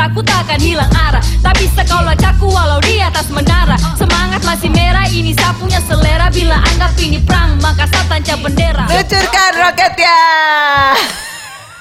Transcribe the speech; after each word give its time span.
Aku 0.00 0.24
takkan 0.24 0.56
hilang 0.56 0.88
arah 0.96 1.20
Tak 1.44 1.60
bisa 1.60 1.84
kau 1.84 2.00
walau 2.48 2.80
di 2.80 2.96
atas 3.04 3.28
menara 3.28 3.76
Semangat 4.00 4.40
masih 4.48 4.72
merah 4.72 5.04
ini 5.12 5.36
sapunya 5.36 5.76
selera 5.84 6.32
Bila 6.32 6.56
anggap 6.56 6.96
ini 6.96 7.20
perang 7.20 7.60
maka 7.60 7.84
saya 7.84 8.08
tancap 8.08 8.40
bendera 8.40 8.88
Luncurkan 8.88 9.52
roketnya. 9.60 10.16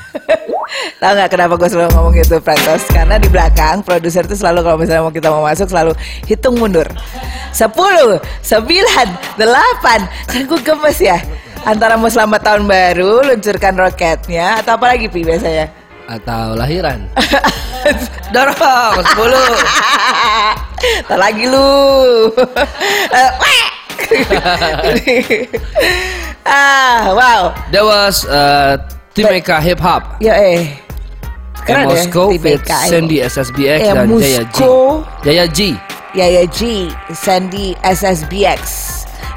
Tahu 1.02 1.12
nggak 1.16 1.30
kenapa 1.32 1.54
gue 1.56 1.70
selalu 1.70 1.90
ngomong 1.96 2.14
gitu, 2.18 2.36
Prantos? 2.44 2.84
Karena 2.92 3.16
di 3.18 3.30
belakang 3.32 3.82
produser 3.82 4.26
tuh 4.26 4.38
selalu 4.38 4.66
kalau 4.66 4.78
misalnya 4.78 5.04
mau 5.06 5.14
kita 5.14 5.30
mau 5.32 5.44
masuk 5.46 5.70
selalu 5.70 5.94
hitung 6.28 6.60
mundur. 6.60 6.86
10, 7.56 7.72
9, 7.72 8.20
8. 9.40 10.30
Kan 10.30 10.42
gue 10.46 10.60
gemes 10.62 11.00
ya. 11.00 11.18
Antara 11.66 11.98
mau 12.00 12.08
selamat 12.08 12.42
tahun 12.42 12.64
baru, 12.70 13.26
luncurkan 13.34 13.76
roketnya, 13.76 14.64
atau 14.64 14.80
apa 14.80 14.96
lagi 14.96 15.12
Pi 15.12 15.28
biasanya? 15.28 15.79
Atau 16.10 16.58
lahiran. 16.58 17.06
Dorong 18.34 18.98
10. 19.14 21.06
Tak 21.06 21.18
lagi 21.24 21.46
lu. 21.46 21.70
Eh, 24.10 25.46
ah, 26.50 27.14
wow. 27.14 27.42
That 27.70 27.86
was 27.86 28.26
uh, 28.26 28.82
Timeka 29.14 29.62
Hip 29.62 29.78
Hop. 29.86 30.18
Ya 30.18 30.34
eh. 30.34 30.82
Keren 31.62 31.86
ya, 31.86 31.94
Moscow 31.94 32.34
with 32.34 32.42
BKI. 32.42 32.90
Sandy 32.90 33.22
SSBX 33.22 33.80
Eh, 33.86 33.94
dan 33.94 34.10
Jaya 34.10 34.42
G. 34.50 34.60
Jaya 35.22 35.46
G. 35.46 35.60
Yaya 36.18 36.44
G, 36.50 36.90
Sandy 37.14 37.78
SSBX. 37.86 38.62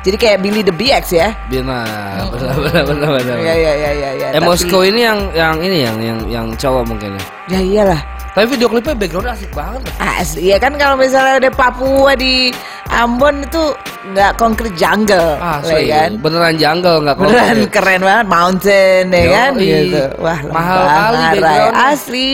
Jadi 0.03 0.17
kayak 0.19 0.39
Billy 0.43 0.67
the 0.67 0.75
BX 0.75 1.05
ya? 1.15 1.31
Benar, 1.47 2.27
benar, 2.29 2.55
benar, 2.59 2.83
benar, 2.85 3.09
benar. 3.23 3.37
Ya 3.39 3.55
ya 3.55 3.73
ya 3.73 3.91
ya 3.95 4.11
ya. 4.19 4.27
Eh, 4.35 4.41
tapi- 4.43 4.91
ini 4.91 5.01
yang 5.01 5.19
yang 5.31 5.55
ini 5.63 5.77
yang 5.81 5.97
yang 5.99 6.19
yang 6.27 6.47
cowok 6.59 6.91
mungkin 6.91 7.15
ya. 7.15 7.25
Ya 7.49 7.61
iyalah. 7.63 8.01
Tapi 8.33 8.49
video 8.49 8.65
klipnya 8.67 8.97
backgroundnya 8.97 9.37
asik 9.37 9.53
banget. 9.53 9.85
Asli 10.01 10.49
ya 10.49 10.57
kan 10.57 10.73
kalau 10.75 10.97
misalnya 10.97 11.37
ada 11.39 11.51
Papua 11.53 12.17
di 12.17 12.49
Ambon 12.89 13.45
itu 13.45 13.77
nggak 14.11 14.35
konkret 14.35 14.73
jungle, 14.75 15.37
Asli, 15.39 15.87
ya 15.87 16.09
kan? 16.09 16.19
beneran 16.19 16.57
jungle 16.57 16.99
nggak 17.01 17.15
kalau 17.15 17.29
Beneran 17.29 17.59
keren 17.69 18.01
banget, 18.01 18.27
mountain 18.27 19.05
ya 19.09 19.25
kan? 19.29 19.51
Gitu. 19.55 20.03
Wah 20.19 20.39
Mahal 20.49 20.81
kali 20.81 20.97
ngarai. 21.15 21.31
backgroundnya. 21.39 21.87
Asli. 21.87 22.33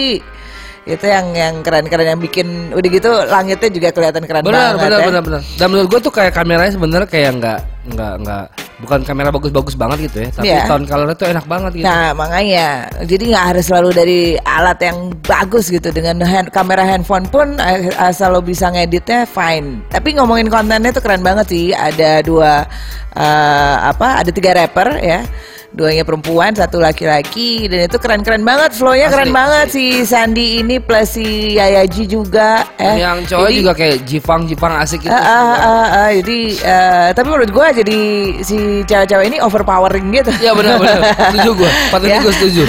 Itu 0.89 1.05
yang 1.05 1.37
yang 1.37 1.61
keren-keren 1.61 2.17
yang 2.17 2.21
bikin 2.21 2.73
udah 2.73 2.89
gitu 2.89 3.11
langitnya 3.29 3.69
juga 3.69 3.89
kelihatan 3.93 4.25
keren 4.25 4.41
Benar, 4.41 4.75
banget 4.75 4.89
benar, 4.89 4.99
ya. 4.99 5.07
benar, 5.07 5.23
benar. 5.23 5.41
Dan 5.61 5.67
menurut 5.69 5.89
gue 5.93 6.01
tuh 6.01 6.13
kayak 6.13 6.33
kameranya 6.33 6.73
sebenarnya 6.73 7.09
kayak 7.09 7.31
nggak 7.37 7.61
nggak 7.89 8.13
nggak 8.21 8.45
bukan 8.79 9.01
kamera 9.03 9.29
bagus-bagus 9.33 9.75
banget 9.75 9.99
gitu 10.07 10.17
ya, 10.23 10.29
tapi 10.31 10.47
Iya. 10.49 10.65
tone 10.71 10.87
colornya 10.87 11.17
tuh 11.17 11.29
enak 11.29 11.45
banget 11.45 11.71
gitu. 11.77 11.85
Nah 11.89 12.15
makanya 12.15 12.67
jadi 13.03 13.25
nggak 13.35 13.47
harus 13.51 13.65
selalu 13.67 13.91
dari 13.91 14.21
alat 14.39 14.79
yang 14.81 14.99
bagus 15.25 15.67
gitu 15.67 15.89
dengan 15.91 16.21
hand, 16.23 16.49
kamera 16.53 16.85
handphone 16.87 17.27
pun 17.27 17.59
eh, 17.59 17.91
asal 17.99 18.33
lo 18.33 18.41
bisa 18.41 18.71
ngeditnya 18.71 19.27
fine. 19.27 19.83
Tapi 19.91 20.15
ngomongin 20.15 20.47
kontennya 20.49 20.95
tuh 20.95 21.03
keren 21.03 21.21
banget 21.21 21.47
sih. 21.51 21.67
Ada 21.75 22.23
dua 22.23 22.65
eh, 23.13 23.77
apa? 23.83 24.23
Ada 24.23 24.31
tiga 24.31 24.55
rapper 24.55 24.89
ya. 25.01 25.21
Duanya 25.69 26.01
perempuan, 26.01 26.57
satu 26.57 26.81
laki-laki 26.81 27.69
dan 27.69 27.85
itu 27.85 28.01
keren-keren 28.01 28.41
banget. 28.41 28.73
Flownya 28.73 29.13
Asli, 29.13 29.15
keren 29.21 29.33
banget 29.37 29.67
si 29.69 29.85
Sandi 30.01 30.65
ini 30.65 30.81
plus 30.81 31.13
si 31.13 31.55
Yayaji 31.55 32.09
juga. 32.09 32.65
Eh. 32.81 33.05
yang 33.05 33.21
cowok 33.29 33.53
Jadi- 33.53 33.59
juga 33.61 33.73
kayak 33.77 33.97
Jipang 34.09 34.49
Jipang 34.49 34.73
asik 34.81 35.05
gitu. 35.05 35.13
Ah, 35.13 35.21
ah, 35.21 35.57
ah, 35.61 35.87
ah, 35.93 36.11
jadi 36.11 36.39
eh, 36.57 37.09
tapi 37.13 37.27
menurut 37.29 37.53
gua 37.53 37.69
jadi 37.71 37.99
si 38.41 38.57
cewek-cewek 38.89 39.29
ini 39.29 39.39
overpowering 39.45 40.09
gitu. 40.09 40.33
Iya 40.41 40.57
benar 40.57 40.81
benar. 40.81 41.01
Setuju 41.37 41.51
gue. 41.53 41.71
Patut 41.93 42.09
Ya. 42.09 42.19
gue 42.25 42.33
setuju. 42.33 42.63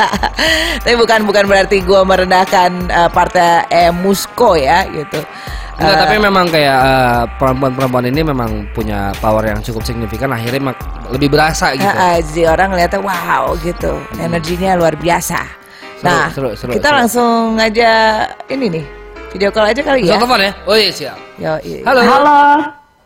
Tapi 0.84 0.94
bukan 0.96 1.20
bukan 1.24 1.44
berarti 1.44 1.80
gue 1.80 2.00
merendahkan 2.02 2.70
uh, 2.88 3.08
partai 3.08 3.68
eh, 3.68 3.92
Musko 3.92 4.56
ya 4.56 4.84
gitu. 4.88 5.20
Enggak, 5.74 5.90
Uh, 5.90 6.00
tapi 6.06 6.16
memang 6.22 6.46
kayak 6.46 6.78
eh, 6.86 7.22
perempuan-perempuan 7.34 8.06
ini 8.06 8.20
memang 8.22 8.50
punya 8.70 9.10
power 9.18 9.42
yang 9.42 9.58
cukup 9.58 9.82
signifikan 9.82 10.30
akhirnya 10.30 10.70
lebih 11.10 11.34
berasa 11.34 11.74
gitu. 11.74 11.82
uh, 11.82 12.14
uh, 12.14 12.16
jadi 12.30 12.42
orang 12.54 12.68
ngeliatnya 12.70 13.00
wow 13.02 13.58
gitu, 13.58 13.92
energinya 14.22 14.78
luar 14.78 14.94
biasa. 14.94 15.42
Seru, 15.98 16.06
nah, 16.06 16.26
seru, 16.30 16.50
seru, 16.54 16.70
kita 16.78 16.88
seru. 16.94 16.98
langsung 17.02 17.58
aja 17.58 17.90
ini 18.46 18.70
nih 18.70 18.84
video 19.34 19.50
call 19.50 19.66
aja 19.66 19.82
kali 19.82 20.06
Bisa 20.06 20.14
ya. 20.14 20.18
telepon 20.22 20.40
ya? 20.46 20.52
Oh 20.62 20.76
iya 20.78 20.90
siap. 20.94 21.18
Yo, 21.42 21.52
iya. 21.66 21.80
Halo. 21.90 22.00
Halo. 22.06 22.38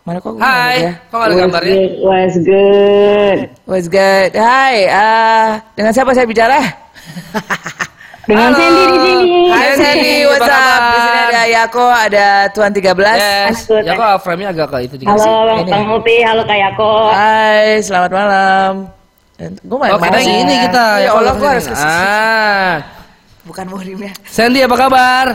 Mana 0.05 0.17
kok 0.21 0.33
Hai. 0.37 0.77
ya? 0.77 0.91
Kok 1.09 1.19
ada 1.21 1.33
gambarnya? 1.37 1.73
good? 1.73 1.93
What's 2.05 2.37
good? 2.41 3.39
What's 3.65 3.87
good? 3.89 4.31
Hai, 4.37 4.75
uh, 4.89 5.49
dengan 5.73 5.91
siapa 5.93 6.13
saya 6.13 6.29
bicara? 6.29 6.57
Dengan 8.27 8.51
Halo. 8.51 8.59
Sandy 8.59 8.83
di 8.83 8.97
sini. 8.99 9.31
Hai 9.49 9.67
Sandy, 9.73 10.13
apa 10.19 10.29
what's 10.29 10.43
up? 10.43 10.51
kabar? 10.51 10.81
Di 10.83 10.99
sini 10.99 11.19
ada 11.19 11.43
Yako, 11.47 11.85
ada 11.87 12.27
Tuan 12.51 12.71
13. 12.71 13.15
Yes. 13.15 13.57
Ya 13.81 13.91
kok 13.95 14.11
frame-nya 14.21 14.49
agak 14.51 14.67
ke 14.69 14.77
itu 14.85 14.95
dikasih. 14.99 15.23
Halo 15.23 15.41
Bang 15.47 15.59
Ini. 15.63 15.71
Bang 15.71 15.85
Upi, 15.95 16.15
halo 16.21 16.41
Kak 16.43 16.57
Yako. 16.59 16.91
Hai, 17.09 17.79
selamat 17.79 18.11
malam. 18.11 18.71
Gue 19.39 19.77
main 19.79 19.91
Oh 19.95 19.99
kita 20.03 20.19
main. 20.19 20.43
ini 20.43 20.55
kita. 20.67 20.85
Ya 20.99 21.09
kok 21.09 21.19
Allah, 21.23 21.33
gue 21.39 21.47
harus 21.47 21.65
ke 21.65 21.75
sini. 21.75 21.95
Ah. 21.95 22.73
Bukan 23.47 23.65
muhrimnya. 23.71 24.11
Sandy 24.27 24.59
apa 24.61 24.75
kabar? 24.75 25.25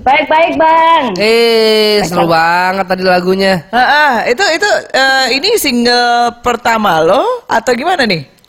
Baik-baik 0.00 0.56
Bang. 0.56 1.04
Eh, 1.20 2.00
seru 2.04 2.24
banget 2.24 2.86
tadi 2.88 3.02
lagunya. 3.04 3.68
Ah, 3.68 3.80
ah, 3.80 4.12
itu 4.24 4.40
itu 4.54 4.68
eh, 4.92 5.26
ini 5.36 5.60
single 5.60 6.40
pertama 6.40 7.04
lo 7.04 7.44
atau 7.44 7.72
gimana 7.76 8.08
nih? 8.08 8.39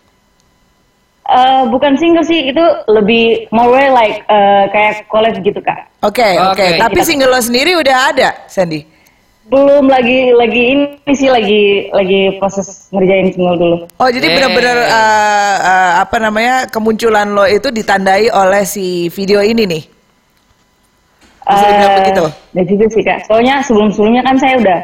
Eh, 1.32 1.64
bukan 1.72 1.96
single 1.96 2.28
sih, 2.28 2.52
itu 2.52 2.60
lebih 2.92 3.48
more 3.56 3.88
like 3.96 4.20
eh, 4.28 4.68
kayak 4.76 5.08
collab 5.08 5.32
gitu 5.40 5.64
Kak. 5.64 5.88
Oke 6.04 6.36
oke. 6.36 6.60
Oke. 6.60 6.68
Tapi 6.76 7.00
single 7.08 7.32
lo 7.32 7.40
sendiri 7.40 7.72
udah 7.80 8.12
ada, 8.12 8.30
Sandy. 8.52 8.84
Belum 9.48 9.88
lagi 9.88 10.36
lagi 10.36 10.76
ini 10.76 11.14
sih 11.16 11.32
lagi 11.32 11.88
lagi 11.96 12.36
proses 12.36 12.92
ngerjain 12.92 13.32
single 13.32 13.56
dulu. 13.56 13.78
Oh 13.96 14.10
jadi 14.12 14.28
benar-benar 14.28 14.78
eh, 14.84 15.56
eh, 15.64 15.92
apa 16.04 16.18
namanya 16.20 16.56
kemunculan 16.68 17.32
lo 17.32 17.48
itu 17.48 17.72
ditandai 17.72 18.28
oleh 18.28 18.68
si 18.68 19.08
video 19.16 19.40
ini 19.40 19.64
nih. 19.64 19.84
Bisa 21.48 21.64
dibilang 21.64 21.92
Eh, 21.92 22.00
begitu? 22.04 22.26
Dan 22.52 22.64
juga 22.68 22.86
sih 22.92 23.04
Kak. 23.08 23.20
Soalnya 23.32 23.56
sebelum-sebelumnya 23.64 24.22
kan 24.28 24.36
saya 24.36 24.60
udah 24.60 24.80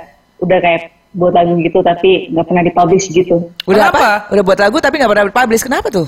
udah 0.47 0.59
kayak 0.63 0.96
buat 1.12 1.36
lagu 1.36 1.59
gitu 1.59 1.80
tapi 1.84 2.31
nggak 2.31 2.46
pernah 2.47 2.63
dipublish 2.63 3.12
gitu. 3.12 3.52
Udah 3.68 3.91
Kenapa? 3.91 4.00
apa? 4.00 4.12
Udah 4.31 4.44
buat 4.47 4.59
lagu 4.63 4.78
tapi 4.80 4.96
nggak 4.96 5.12
pernah 5.12 5.25
publish. 5.28 5.63
Kenapa 5.68 5.91
tuh? 5.91 6.07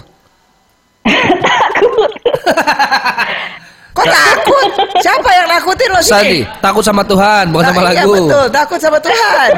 Kok 3.90 4.06
takut? 4.08 4.68
Siapa 5.03 5.30
yang 5.34 5.47
nakutin 5.50 5.90
lo 5.92 6.00
sih? 6.00 6.14
Sandy, 6.14 6.40
takut 6.64 6.84
sama 6.86 7.03
Tuhan, 7.03 7.52
bukan 7.52 7.68
sama 7.68 7.81
Nah, 7.84 7.92
iya, 7.92 8.03
lagu. 8.06 8.14
betul, 8.16 8.46
takut 8.47 8.80
sama 8.80 9.00
Tuhan. 9.03 9.50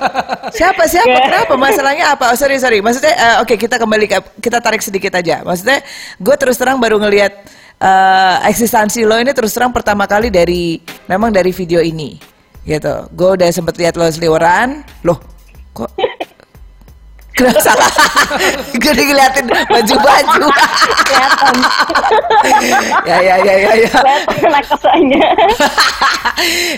siapa 0.58 0.82
siapa? 0.88 1.12
Nggak. 1.12 1.24
Kenapa? 1.28 1.54
Masalahnya 1.60 2.04
apa? 2.16 2.24
Oh, 2.32 2.36
sorry 2.38 2.56
sorry. 2.56 2.80
Maksudnya, 2.80 3.12
eh, 3.12 3.36
oke 3.44 3.52
kita 3.60 3.76
kembali 3.76 4.06
ke 4.08 4.16
kita 4.40 4.64
tarik 4.64 4.80
sedikit 4.80 5.12
aja. 5.12 5.44
Maksudnya, 5.44 5.84
gue 6.16 6.34
terus 6.40 6.56
terang 6.56 6.80
baru 6.80 6.96
ngelihat 7.04 7.32
eh, 7.82 8.36
eksistensi 8.48 9.04
lo 9.04 9.18
ini 9.20 9.34
terus 9.36 9.52
terang 9.52 9.74
pertama 9.74 10.08
kali 10.08 10.32
dari 10.32 10.80
memang 11.04 11.28
dari 11.28 11.52
video 11.52 11.84
ini, 11.84 12.16
gitu. 12.64 13.12
Gue 13.12 13.36
udah 13.36 13.48
sempet 13.52 13.76
lihat 13.76 14.00
lo 14.00 14.08
seliweran, 14.08 14.88
loh, 15.04 15.20
kok 15.76 15.90
Kenapa 17.32 17.60
salah? 17.64 17.92
Gue 18.76 18.92
ngeliatin 18.92 19.46
baju-baju. 19.48 20.44
Kelihatan, 21.08 21.56
ya 23.08 23.16
ya 23.24 23.36
ya 23.40 23.54
ya 23.56 23.72
ya. 23.88 23.90
kelihatan 24.36 24.92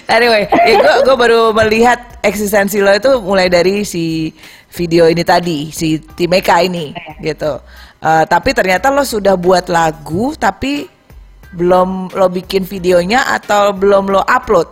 anyway, 0.06 0.46
ya 0.66 0.74
gue 0.78 0.94
gue 1.02 1.16
baru 1.16 1.50
melihat 1.50 1.98
eksistensi 2.22 2.78
lo 2.78 2.94
itu 2.94 3.18
mulai 3.18 3.50
dari 3.50 3.82
si 3.82 4.30
video 4.70 5.10
ini 5.10 5.22
tadi, 5.26 5.74
si 5.74 5.98
Timeka 5.98 6.62
ini, 6.62 6.94
gitu. 7.22 7.58
Eh, 8.04 8.24
tapi 8.28 8.54
ternyata 8.54 8.94
lo 8.94 9.02
sudah 9.02 9.34
buat 9.34 9.66
lagu, 9.72 10.34
tapi 10.38 10.86
belum 11.54 12.14
lo 12.14 12.26
bikin 12.30 12.66
videonya 12.66 13.26
atau 13.38 13.70
belum 13.74 14.10
lo 14.10 14.22
upload. 14.26 14.68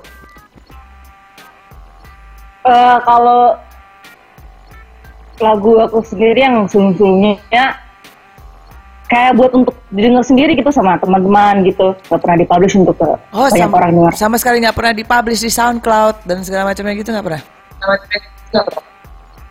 Eh, 2.63 2.99
kalau 3.03 3.59
lagu 5.43 5.77
aku 5.83 5.99
sendiri 6.07 6.41
yang 6.47 6.65
sebelum-sebelumnya 6.71 7.35
kayak 9.13 9.37
buat 9.37 9.53
untuk 9.53 9.77
didengar 9.93 10.25
sendiri 10.25 10.57
gitu 10.57 10.73
sama 10.73 10.97
teman-teman 10.97 11.69
gitu 11.69 11.93
nggak 12.09 12.21
pernah 12.23 12.37
dipublish 12.41 12.75
untuk 12.81 12.97
ke 12.97 13.11
Oh, 13.37 13.45
banyak 13.45 13.69
sama, 13.69 13.77
orang 13.77 13.91
dengar 13.93 14.13
sama 14.17 14.37
sekali 14.41 14.65
nggak 14.65 14.77
pernah 14.79 14.93
dipublish 14.97 15.45
di 15.45 15.51
SoundCloud 15.53 16.25
dan 16.25 16.41
segala 16.41 16.73
macamnya 16.73 16.97
gitu 16.97 17.13
nggak 17.13 17.27
pernah. 17.29 17.43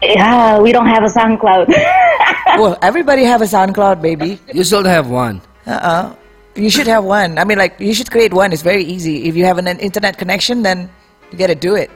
ya 0.02 0.58
we 0.58 0.74
don't 0.74 0.90
have 0.90 1.06
a 1.06 1.12
SoundCloud 1.12 1.70
Well, 2.58 2.78
everybody 2.82 3.24
have 3.24 3.42
a 3.42 3.50
SoundCloud, 3.50 4.02
baby. 4.02 4.40
You 4.52 4.64
should 4.64 4.86
have 4.86 5.08
one. 5.08 5.42
Uh-uh. 5.66 6.16
You 6.56 6.70
should 6.70 6.88
have 6.88 7.06
one. 7.06 7.40
I 7.40 7.44
mean, 7.48 7.58
like, 7.58 7.80
you 7.80 7.94
should 7.94 8.12
create 8.12 8.34
one. 8.34 8.52
It's 8.52 8.62
very 8.66 8.84
easy. 8.84 9.30
If 9.30 9.40
you 9.40 9.46
have 9.46 9.58
an 9.58 9.68
internet 9.80 10.18
connection, 10.18 10.64
then 10.64 10.90
you 11.32 11.38
gotta 11.38 11.56
do 11.56 11.76
it. 11.80 11.88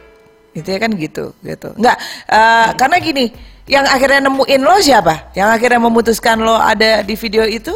Itu 0.55 0.71
ya 0.71 0.79
kan 0.79 0.95
gitu, 0.95 1.35
gitu. 1.43 1.75
Enggak, 1.75 1.99
uh, 2.31 2.71
karena 2.79 2.97
gini, 3.03 3.35
yang 3.65 3.85
akhirnya 3.89 4.29
nemuin 4.29 4.61
lo 4.61 4.77
siapa? 4.77 5.33
Yang 5.33 5.49
akhirnya 5.57 5.79
memutuskan 5.81 6.37
lo 6.41 6.53
ada 6.57 7.01
di 7.01 7.17
video 7.17 7.45
itu? 7.49 7.73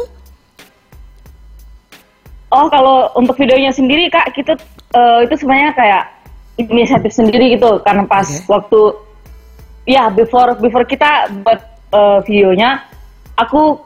Oh 2.50 2.66
kalau 2.70 3.10
untuk 3.14 3.38
videonya 3.38 3.70
sendiri 3.74 4.10
kak 4.10 4.34
kita 4.34 4.54
eh, 4.94 5.18
itu 5.26 5.34
sebenarnya 5.38 5.70
kayak 5.74 6.04
inisiatif 6.58 7.14
sendiri 7.14 7.54
gitu 7.54 7.78
karena 7.86 8.06
pas 8.06 8.26
Oke. 8.26 8.46
waktu 8.50 8.80
ya 9.86 10.10
before 10.10 10.58
before 10.58 10.82
kita 10.86 11.30
buat 11.46 11.62
eh, 11.94 12.18
videonya 12.26 12.82
aku 13.38 13.78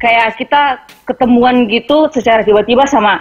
kayak 0.00 0.36
kita 0.40 0.80
ketemuan 1.08 1.68
gitu 1.68 2.08
secara 2.12 2.44
tiba-tiba 2.44 2.84
sama 2.88 3.20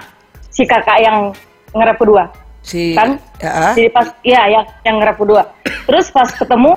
si 0.52 0.64
kakak 0.64 1.00
yang 1.04 1.32
nge-rap 1.76 2.00
kedua 2.00 2.24
Si 2.60 2.92
kan 2.92 3.16
ya, 3.40 3.72
jadi 3.72 3.90
pas 3.92 4.08
ya 4.24 4.42
yang 4.52 4.64
yang 4.84 4.96
nge-rap 5.00 5.18
kedua 5.20 5.44
terus 5.88 6.12
pas 6.12 6.28
ketemu 6.28 6.76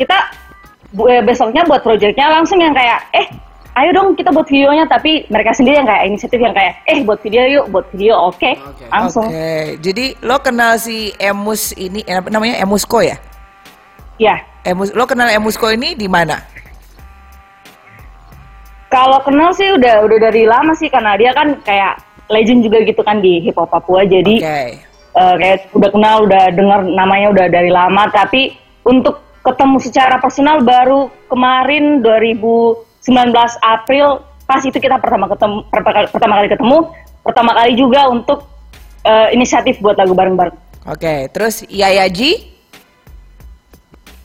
kita 0.00 0.16
eh, 1.12 1.20
besoknya 1.20 1.68
buat 1.68 1.84
proyeknya 1.84 2.26
langsung 2.32 2.56
yang 2.56 2.72
kayak 2.72 3.04
eh 3.12 3.28
ayo 3.78 3.94
dong 3.94 4.18
kita 4.18 4.32
buat 4.32 4.48
videonya 4.48 4.88
tapi 4.88 5.28
mereka 5.30 5.54
sendiri 5.54 5.78
yang 5.78 5.88
kayak 5.88 6.02
inisiatif 6.08 6.40
yang 6.40 6.56
kayak 6.56 6.80
eh 6.88 7.04
buat 7.04 7.20
video 7.22 7.44
yuk 7.46 7.64
buat 7.70 7.86
video 7.92 8.16
oke 8.18 8.50
Oke. 8.56 8.84
langsung 8.90 9.28
Oke, 9.28 9.78
jadi 9.78 10.16
lo 10.24 10.40
kenal 10.42 10.80
si 10.80 11.14
Emus 11.20 11.76
ini 11.78 12.02
eh, 12.08 12.18
apa 12.18 12.32
namanya 12.32 12.58
Emusko 12.58 12.98
ya? 13.04 13.20
ya 14.18 14.40
Emus, 14.66 14.90
lo 14.92 15.04
kenal 15.06 15.30
Emusko 15.30 15.70
ini 15.70 15.94
di 15.94 16.08
mana? 16.10 16.40
kalau 18.90 19.22
kenal 19.22 19.54
sih 19.54 19.70
udah 19.70 20.02
udah 20.02 20.18
dari 20.18 20.50
lama 20.50 20.74
sih 20.74 20.90
karena 20.90 21.14
dia 21.14 21.30
kan 21.30 21.54
kayak 21.62 22.02
legend 22.26 22.66
juga 22.66 22.82
gitu 22.82 23.06
kan 23.06 23.22
di 23.22 23.38
hip 23.38 23.54
hop 23.54 23.70
Papua 23.70 24.02
jadi 24.02 24.42
Oke. 24.42 24.60
eh, 25.14 25.34
kayak 25.38 25.70
udah 25.78 25.90
kenal 25.94 26.16
udah 26.26 26.42
dengar 26.58 26.80
namanya 26.82 27.30
udah 27.30 27.46
dari 27.46 27.70
lama 27.70 28.10
tapi 28.10 28.58
untuk 28.82 29.22
ketemu 29.40 29.76
secara 29.80 30.20
personal 30.20 30.60
baru 30.60 31.08
kemarin 31.28 32.04
2019 32.04 32.84
April 33.64 34.20
pas 34.44 34.60
itu 34.60 34.76
kita 34.76 34.98
pertama 34.98 35.30
ketemu 35.30 35.64
pertama 35.70 36.34
kali, 36.40 36.48
ketemu 36.50 36.76
pertama 37.22 37.50
kali 37.56 37.72
juga 37.78 38.00
untuk 38.10 38.44
eh, 39.06 39.32
inisiatif 39.32 39.78
buat 39.80 39.96
lagu 39.96 40.12
bareng-bareng 40.12 40.56
Oke, 40.88 41.28
terus 41.32 41.60
Yayaji? 41.68 42.50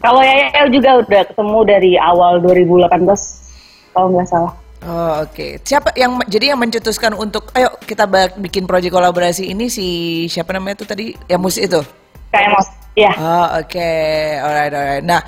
kalau 0.06 0.22
Yaya 0.22 0.70
juga 0.70 1.02
udah 1.02 1.22
ketemu 1.34 1.60
dari 1.66 1.92
awal 1.98 2.38
2018 2.44 2.94
kalau 3.96 4.08
nggak 4.14 4.30
salah 4.30 4.54
Oh, 4.86 5.26
oke. 5.26 5.66
Siapa 5.66 5.98
yang 5.98 6.22
jadi 6.30 6.54
yang 6.54 6.62
mencetuskan 6.62 7.18
untuk 7.18 7.50
ayo 7.58 7.74
kita 7.90 8.06
bikin 8.38 8.70
proyek 8.70 8.94
kolaborasi 8.94 9.50
ini 9.50 9.66
si 9.66 9.88
siapa 10.30 10.54
namanya 10.54 10.78
itu 10.78 10.86
tadi? 10.86 11.06
Emus 11.26 11.58
itu. 11.58 11.82
kayak 12.30 12.54
mas 12.96 13.04
ya 13.04 13.14
Oh, 13.20 13.48
oke. 13.60 13.92
Alright, 14.40 14.72
alright. 14.72 15.04
Nah, 15.04 15.22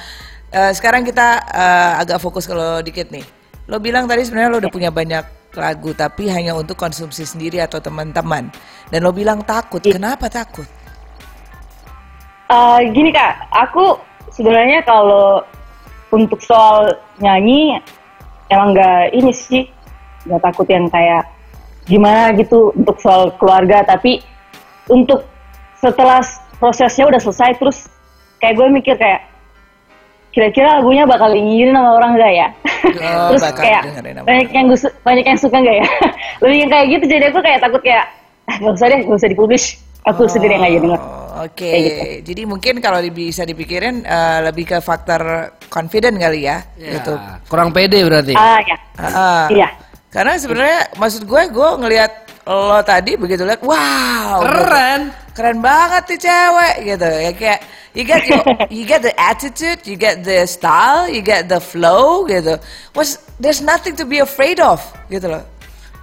eh, 0.52 0.72
sekarang 0.72 1.04
kita 1.04 1.44
eh, 1.52 1.92
agak 2.00 2.24
fokus 2.24 2.48
kalau 2.48 2.80
dikit 2.80 3.12
nih. 3.12 3.24
Lo 3.68 3.84
bilang 3.84 4.08
tadi 4.08 4.24
sebenarnya 4.24 4.50
lo 4.56 4.60
udah 4.64 4.72
punya 4.72 4.92
banyak 4.92 5.52
lagu 5.58 5.92
tapi 5.92 6.30
hanya 6.31 6.54
untuk 6.56 6.80
konsumsi 6.80 7.28
sendiri 7.28 7.60
atau 7.60 7.84
teman-teman. 7.84 8.48
Dan 8.88 9.04
lo 9.04 9.12
bilang 9.12 9.44
takut. 9.44 9.84
Kenapa 9.84 10.31
takut? 10.31 10.68
Eh, 12.48 12.80
gini 12.96 13.12
kak, 13.12 13.52
aku 13.52 14.00
sebenarnya 14.31 14.80
kalau 14.88 15.44
untuk 16.16 16.40
soal 16.40 16.96
nyanyi 17.20 17.75
emang 18.48 18.72
nggak 18.72 19.12
ini 19.12 19.31
sih 19.36 19.68
nggak 20.24 20.40
takut 20.40 20.68
yang 20.72 20.88
kayak 20.88 21.28
gimana 21.88 22.31
gitu 22.36 22.72
untuk 22.75 23.00
soal 23.04 23.31
keluarga 23.36 23.84
tapi 23.84 24.24
untuk 24.88 25.28
setelah 25.80 26.24
prosesnya 26.57 27.06
udah 27.06 27.19
selesai 27.19 27.56
terus 27.56 27.88
kayak 28.38 28.54
gue 28.56 28.68
mikir 28.71 28.95
kayak 28.95 29.21
kira-kira 30.30 30.77
lagunya 30.77 31.04
bakal 31.04 31.33
ingin 31.33 31.74
sama 31.74 31.92
orang 31.94 32.13
nggak 32.13 32.33
ya 32.33 32.48
Oh, 32.77 33.27
terus 33.33 33.42
bakal 33.42 33.63
kayak 33.63 33.81
banyak 34.21 34.50
yang 34.50 34.65
gue 34.68 34.77
banyak 35.01 35.25
yang 35.25 35.39
suka 35.39 35.57
nggak 35.57 35.77
ya 35.77 35.88
lebih 36.42 36.57
yang 36.62 36.69
kayak 36.69 36.86
gitu 36.92 37.04
jadi 37.07 37.24
aku 37.30 37.39
kayak 37.42 37.59
takut 37.59 37.81
kayak 37.81 38.06
ah 38.45 38.56
nggak 38.56 38.74
usah 38.74 38.88
deh 38.88 39.00
nggak 39.01 39.18
usah 39.18 39.30
dipublish 39.30 39.65
aku 40.04 40.21
sendiri 40.25 40.54
yang 40.56 40.65
aja 40.65 40.80
denger 40.80 41.01
Oh, 41.38 41.45
Oke, 41.45 41.69
Kayak 41.69 41.86
gitu. 41.86 42.01
jadi 42.25 42.42
mungkin 42.50 42.74
kalau 42.81 42.98
bisa 43.13 43.45
dipikirin 43.45 44.01
eh, 44.01 44.39
lebih 44.42 44.65
ke 44.65 44.77
faktor 44.81 45.21
confident 45.69 46.18
kali 46.18 46.50
ya, 46.50 46.65
Ya, 46.74 46.98
gitu. 46.98 47.13
Kurang 47.45 47.69
pede 47.69 48.01
berarti. 48.01 48.33
ah 48.33 48.57
ya 48.57 48.77
Ah, 48.98 49.06
ah. 49.06 49.44
iya 49.48 49.69
Karena 50.10 50.33
sebenarnya 50.33 50.98
maksud 50.98 51.30
gue, 51.30 51.42
gue 51.48 51.69
ngelihat 51.77 52.26
lo 52.48 52.80
tadi 52.82 53.20
begitu 53.20 53.44
lihat, 53.44 53.60
wow, 53.60 54.40
gitu. 54.40 54.48
Keren. 54.48 55.02
keren 55.38 55.62
banget 55.62 56.02
tuh 56.10 56.18
cewek 56.18 56.76
gitu 56.82 57.06
ya 57.06 57.32
kayak 57.38 57.60
you 57.94 58.02
get 58.02 58.26
your, 58.26 58.42
you 58.74 58.90
get 58.90 59.06
the 59.06 59.14
attitude, 59.22 59.78
you 59.86 59.94
get 59.94 60.26
the 60.26 60.50
style, 60.50 61.06
you 61.06 61.22
get 61.22 61.46
the 61.46 61.62
flow 61.62 62.26
gitu. 62.26 62.58
Was 62.98 63.22
there's 63.38 63.62
nothing 63.62 63.94
to 63.94 64.02
be 64.02 64.18
afraid 64.18 64.58
of 64.58 64.82
gitu 65.14 65.30
loh. 65.30 65.46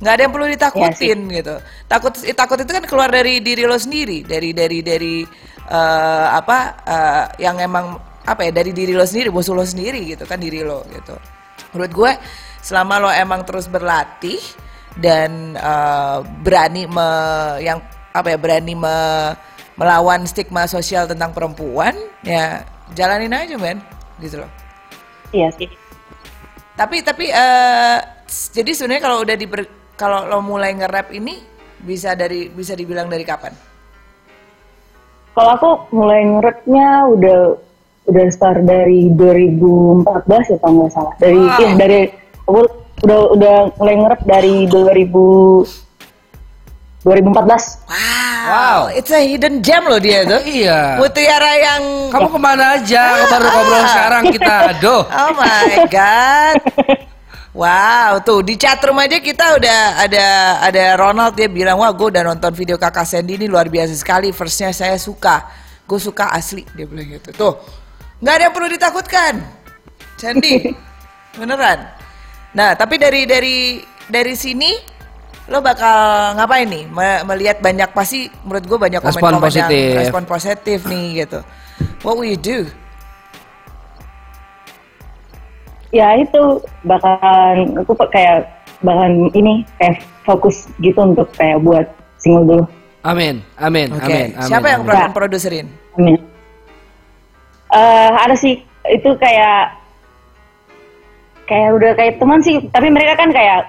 nggak 0.02 0.12
ada 0.20 0.22
yang 0.26 0.32
perlu 0.34 0.46
ditakutin 0.50 1.18
gitu. 1.30 1.54
Takut 1.86 2.12
takut 2.34 2.58
itu 2.60 2.72
kan 2.76 2.84
keluar 2.84 3.08
dari 3.08 3.40
diri 3.40 3.64
lo 3.64 3.78
sendiri, 3.78 4.26
dari 4.26 4.50
dari 4.50 4.82
dari 4.82 5.22
eh, 5.70 6.26
apa 6.28 6.58
eh, 6.84 7.24
yang 7.46 7.56
emang 7.62 7.96
apa 8.24 8.40
ya 8.44 8.52
dari 8.52 8.76
diri 8.76 8.92
lo 8.92 9.06
sendiri, 9.06 9.32
musuh 9.32 9.54
lo 9.54 9.64
sendiri 9.64 10.02
gitu 10.14 10.28
kan 10.28 10.36
diri 10.36 10.60
lo 10.60 10.84
gitu. 10.92 11.14
Menurut 11.72 11.92
gue 11.94 12.12
selama 12.60 13.08
lo 13.08 13.10
emang 13.10 13.46
terus 13.46 13.70
berlatih 13.70 14.40
dan 14.98 15.54
eh, 15.56 16.18
berani 16.42 16.86
me, 16.86 17.08
yang 17.60 17.78
apa 18.14 18.34
ya 18.34 18.38
berani 18.38 18.74
me- 18.78 19.34
melawan 19.74 20.22
stigma 20.22 20.70
sosial 20.70 21.10
tentang 21.10 21.34
perempuan 21.34 21.98
ya 22.22 22.62
jalanin 22.94 23.34
aja 23.34 23.58
men 23.58 23.82
gitu 24.22 24.38
loh 24.38 24.50
iya 25.34 25.50
sih 25.58 25.66
tapi 26.78 27.02
tapi 27.02 27.26
s- 28.30 28.54
jadi 28.54 28.70
sebenarnya 28.70 29.02
kalau 29.02 29.18
udah 29.26 29.34
di 29.34 29.46
kalau 29.94 30.26
lo 30.26 30.38
mulai 30.42 30.74
nge-rap 30.74 31.10
ini 31.10 31.42
bisa 31.82 32.14
dari 32.14 32.46
bisa 32.48 32.74
dibilang 32.74 33.10
dari 33.10 33.26
kapan 33.26 33.50
Kalau 35.34 35.50
aku 35.58 35.70
mulai 35.90 36.22
ngereknya 36.22 37.10
udah 37.10 37.58
udah 38.06 38.26
start 38.30 38.62
dari 38.62 39.10
2014 39.18 40.06
ya 40.54 40.58
kalau 40.62 40.74
nggak 40.86 40.92
salah. 40.94 41.14
Dari 41.18 41.34
Wow. 41.34 41.58
iya 41.58 41.70
dari 41.74 42.00
aku 42.46 42.60
udah 43.04 43.18
udah 43.32 43.56
mulai 43.76 43.94
ngerep 43.96 44.20
dari 44.24 44.54
2000 44.66 45.84
2014. 47.04 47.84
wow, 47.84 48.00
Wow. 48.44 48.80
it's 48.88 49.12
a 49.12 49.20
hidden 49.20 49.60
gem 49.60 49.84
loh 49.84 50.00
dia 50.00 50.24
tuh 50.24 50.40
Iya. 50.64 50.96
mutiara 50.96 51.52
yang 51.54 51.82
Kamu 52.08 52.32
ke 52.32 52.38
mana 52.40 52.80
aja? 52.80 53.28
Baru 53.28 53.44
ngobrol 53.44 53.84
sekarang 53.84 54.24
kita. 54.32 54.54
Aduh. 54.72 55.02
Oh 55.20 55.30
my 55.36 55.84
god. 55.86 56.56
Wow, 57.54 58.18
tuh 58.18 58.42
di 58.42 58.58
chatroom 58.58 58.98
aja 58.98 59.20
kita 59.20 59.54
udah 59.54 59.80
ada 60.00 60.26
ada 60.64 60.82
Ronald 60.98 61.38
dia 61.38 61.46
bilang 61.46 61.78
wah 61.78 61.92
gue 61.92 62.10
udah 62.10 62.26
nonton 62.26 62.50
video 62.50 62.74
kakak 62.74 63.06
Sandy 63.06 63.38
ini 63.38 63.46
luar 63.46 63.70
biasa 63.70 63.94
sekali. 63.94 64.34
Firstnya 64.34 64.74
saya 64.74 64.98
suka, 64.98 65.46
gue 65.86 66.00
suka 66.00 66.34
asli 66.34 66.66
dia 66.74 66.82
bilang 66.82 67.06
gitu. 67.14 67.30
Tuh 67.30 67.54
nggak 68.18 68.34
ada 68.34 68.42
yang 68.48 68.54
perlu 68.56 68.68
ditakutkan, 68.72 69.38
Sandy 70.18 70.74
beneran. 71.38 71.93
Nah 72.54 72.78
tapi 72.78 72.96
dari 72.96 73.26
dari 73.26 73.82
dari 74.06 74.34
sini 74.38 74.70
lo 75.50 75.60
bakal 75.60 76.32
ngapain 76.38 76.64
nih? 76.70 76.84
Me- 76.88 77.22
melihat 77.28 77.60
banyak 77.60 77.90
pasti 77.92 78.30
menurut 78.46 78.64
gue 78.64 78.78
banyak 78.80 79.00
Respon 79.02 79.20
komen-komen 79.36 79.50
yang 79.52 79.68
positif. 79.68 79.92
respon 80.00 80.22
positif 80.24 80.78
nih 80.88 81.06
gitu. 81.26 81.38
What 82.00 82.16
will 82.16 82.30
you 82.30 82.40
do? 82.40 82.64
Ya 85.94 86.18
itu 86.18 86.58
bakalan 86.82 87.78
aku 87.78 87.94
kayak 88.10 88.50
bakalan 88.82 89.30
ini 89.30 89.62
kayak 89.78 90.02
fokus 90.26 90.66
gitu 90.82 90.98
untuk 90.98 91.30
kayak 91.38 91.62
buat 91.62 91.86
single 92.18 92.46
dulu. 92.46 92.64
Amin. 93.04 93.44
Amin. 93.60 93.92
Oke, 93.92 94.08
Amin. 94.08 94.28
amin. 94.34 94.48
siapa 94.48 94.66
yang 94.72 94.82
amin. 94.88 95.12
produserin? 95.12 95.66
Amin. 96.00 96.16
Eh 97.68 98.10
ada 98.16 98.34
sih 98.34 98.64
itu 98.88 99.10
kayak 99.20 99.76
kayak 101.44 101.70
udah 101.76 101.90
kayak 101.96 102.12
teman 102.20 102.40
sih, 102.42 102.56
tapi 102.72 102.88
mereka 102.92 103.18
kan 103.20 103.30
kayak 103.32 103.60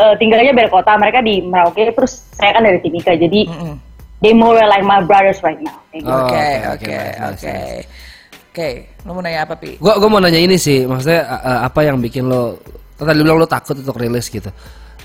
eh, 0.00 0.14
tinggalnya 0.18 0.52
beda 0.54 0.70
kota, 0.70 0.92
mereka 0.98 1.18
di 1.22 1.42
Merauke, 1.44 1.90
terus 1.94 2.26
saya 2.34 2.54
kan 2.54 2.62
dari 2.62 2.78
Timika, 2.82 3.12
jadi 3.14 3.40
Mm-mm. 3.46 3.74
they 4.22 4.34
more 4.34 4.58
like 4.66 4.86
my 4.86 5.02
brothers 5.02 5.38
right 5.42 5.60
now. 5.62 5.78
Gitu. 5.94 6.06
Oke, 6.06 6.48
oke, 6.74 6.96
oke, 7.30 7.54
oke, 8.50 8.68
lo 9.06 9.10
mau 9.14 9.22
nanya 9.22 9.46
apa, 9.46 9.54
Pi? 9.58 9.78
Gua 9.78 9.98
gua 9.98 10.08
mau 10.10 10.20
nanya 10.22 10.40
ini 10.40 10.58
sih, 10.58 10.86
maksudnya 10.86 11.22
uh, 11.26 11.34
uh, 11.42 11.58
apa 11.66 11.80
yang 11.86 12.02
bikin 12.02 12.26
lo 12.26 12.58
tadi 12.94 13.20
bilang 13.22 13.42
lo 13.42 13.46
takut 13.46 13.74
untuk 13.78 13.98
rilis 13.98 14.30
gitu. 14.30 14.50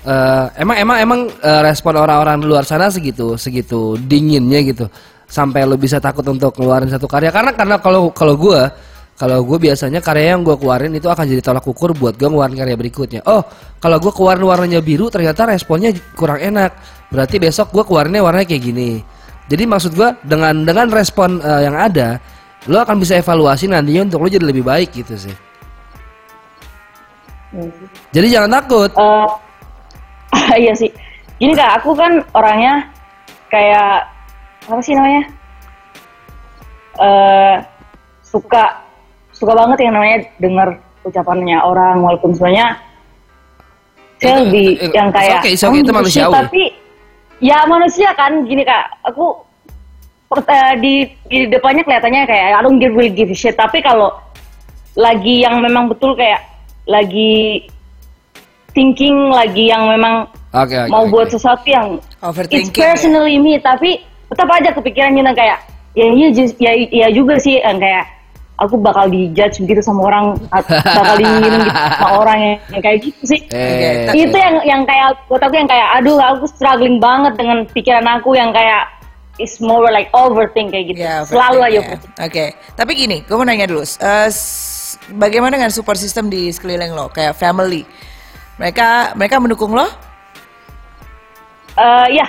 Eh, 0.00 0.46
emang 0.56 0.80
emang 0.80 0.96
emang 0.96 1.20
uh, 1.28 1.60
respon 1.60 1.92
orang-orang 1.92 2.40
di 2.40 2.48
luar 2.48 2.64
sana 2.64 2.88
segitu 2.88 3.36
segitu 3.36 4.00
dinginnya 4.00 4.64
gitu 4.64 4.88
sampai 5.28 5.68
lo 5.68 5.76
bisa 5.76 6.00
takut 6.00 6.24
untuk 6.24 6.56
keluarin 6.56 6.88
satu 6.88 7.04
karya 7.04 7.28
karena 7.28 7.52
karena 7.52 7.76
kalau 7.76 8.08
kalau 8.08 8.32
gua 8.32 8.72
kalau 9.20 9.44
gue 9.44 9.60
biasanya 9.60 10.00
karya 10.00 10.32
yang 10.32 10.40
gue 10.40 10.56
keluarin 10.56 10.96
itu 10.96 11.04
akan 11.04 11.28
jadi 11.28 11.44
tolak 11.44 11.68
ukur 11.68 11.92
buat 11.92 12.16
gue 12.16 12.24
ngeluarin 12.24 12.56
karya 12.56 12.72
berikutnya. 12.72 13.20
Oh, 13.28 13.44
kalau 13.76 14.00
gue 14.00 14.08
keluarin 14.16 14.40
warnanya 14.40 14.80
biru 14.80 15.12
ternyata 15.12 15.44
responnya 15.44 15.92
kurang 16.16 16.40
enak. 16.40 16.72
Berarti 17.12 17.36
besok 17.36 17.68
gue 17.68 17.84
keluarinnya 17.84 18.24
warnanya 18.24 18.48
kayak 18.48 18.64
gini. 18.64 19.04
Jadi 19.52 19.68
maksud 19.68 19.92
gue 19.92 20.08
dengan 20.24 20.64
dengan 20.64 20.88
respon 20.88 21.36
uh, 21.44 21.60
yang 21.60 21.76
ada, 21.76 22.16
lo 22.64 22.80
akan 22.80 22.96
bisa 22.96 23.20
evaluasi 23.20 23.68
nantinya 23.68 24.08
untuk 24.08 24.24
lo 24.24 24.32
jadi 24.32 24.46
lebih 24.48 24.64
baik 24.64 24.88
gitu 24.88 25.12
sih. 25.12 25.36
Jadi 28.16 28.26
jangan 28.32 28.56
takut. 28.56 28.88
Eh, 28.96 29.28
iya 30.64 30.72
sih. 30.72 30.88
gini 31.36 31.52
kak, 31.52 31.84
aku 31.84 31.92
kan 31.92 32.24
orangnya 32.32 32.88
kayak 33.52 34.08
apa 34.64 34.80
sih 34.80 34.96
namanya? 34.96 35.24
eh 37.00 37.56
suka 38.20 38.89
suka 39.40 39.56
banget 39.56 39.78
yang 39.82 39.96
namanya 39.96 40.18
dengar 40.36 40.68
ucapannya 41.00 41.56
orang 41.58 42.04
walaupun 42.04 42.36
sebenarnya 42.36 42.76
saya 44.20 44.36
Itu- 44.36 44.42
lebih 44.44 44.66
itu- 44.76 44.92
yang 44.92 45.08
kayak 45.08 45.40
okay, 45.40 45.56
okay, 45.56 45.80
itu 45.80 45.90
"Hmm, 45.90 46.04
shit," 46.04 46.20
manusiawi. 46.20 46.34
tapi 46.44 46.62
ya 47.40 47.58
manusia 47.64 48.08
kan 48.12 48.44
gini 48.44 48.62
kak 48.62 48.84
aku 49.00 49.32
eh, 50.30 50.74
di 50.78 50.94
di 51.26 51.38
depannya 51.48 51.82
kelihatannya 51.82 52.28
kayak 52.28 52.44
I 52.52 52.60
don't 52.60 52.76
give 52.76 52.92
really 52.92 53.08
give 53.10 53.32
shit 53.32 53.56
tapi 53.56 53.80
kalau 53.80 54.12
lagi 54.92 55.40
yang 55.40 55.64
memang 55.64 55.88
betul 55.88 56.12
kayak 56.12 56.44
lagi 56.84 57.64
thinking 58.76 59.32
lagi 59.32 59.72
yang 59.72 59.88
memang 59.88 60.28
Oke, 60.52 60.74
oke, 60.76 60.90
mau 60.90 61.06
oke. 61.06 61.10
buat 61.14 61.28
sesuatu 61.30 61.64
yang 61.64 61.96
it's 62.50 62.68
ya. 62.70 62.92
personally 62.92 63.38
me 63.40 63.56
tapi 63.56 64.02
tetap 64.28 64.50
aja 64.50 64.70
kepikiran 64.74 65.16
gitu 65.16 65.32
kayak 65.32 65.58
ya 65.94 66.06
iya 66.06 66.28
ya 66.60 66.72
ya 66.92 67.08
juga 67.10 67.34
sih 67.40 67.58
yang 67.58 67.80
kayak 67.80 68.04
aku 68.60 68.76
bakal 68.76 69.08
dijudge 69.08 69.56
gitu 69.58 69.80
sama 69.80 70.04
orang 70.04 70.36
bakal 70.86 71.16
diingin 71.16 71.58
gitu 71.58 71.72
sama 71.96 72.12
orang 72.22 72.38
yang, 72.38 72.56
yang 72.70 72.82
kayak 72.82 72.98
gitu 73.02 73.22
sih 73.24 73.40
Eh, 73.48 74.04
itu 74.12 74.36
yang 74.36 74.56
yang 74.62 74.82
kayak 74.84 75.16
buat 75.26 75.40
aku 75.40 75.54
yang 75.54 75.64
kayak 75.64 75.88
aduh 75.96 76.16
aku 76.16 76.44
struggling 76.46 76.96
banget 76.96 77.34
dengan 77.34 77.64
pikiran 77.66 78.04
aku 78.06 78.36
yang 78.36 78.52
kayak 78.52 78.84
is 79.36 79.56
more 79.58 79.88
like 79.88 80.12
overthink 80.12 80.68
kayak 80.68 80.92
gitu 80.92 81.00
Ya, 81.00 81.24
selalu 81.24 81.58
aja 81.62 81.72
ya. 81.72 81.80
overthink. 81.82 82.12
Oke, 82.20 82.44
tapi 82.76 82.92
gini, 82.92 83.24
gue 83.24 83.32
mau 83.32 83.40
nanya 83.42 83.64
dulu. 83.64 83.80
eh, 83.80 84.28
s- 84.28 85.00
bagaimana 85.08 85.56
dengan 85.56 85.72
support 85.72 85.96
system 85.96 86.28
di 86.28 86.52
sekeliling 86.52 86.92
lo, 86.92 87.08
kayak 87.08 87.32
family? 87.32 87.88
Mereka 88.60 89.16
mereka 89.16 89.40
mendukung 89.40 89.72
lo? 89.72 89.88
Eh, 91.72 92.06
ya 92.12 92.26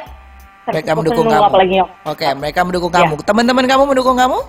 Mereka 0.63 0.95
mendukung 0.95 1.27
kamu. 1.27 1.83
Oke, 2.07 2.27
mereka 2.31 2.59
mendukung 2.63 2.91
Ya. 2.93 3.03
kamu. 3.03 3.13
Teman-teman 3.25 3.65
kamu 3.67 3.83
mendukung 3.83 4.15
kamu? 4.15 4.39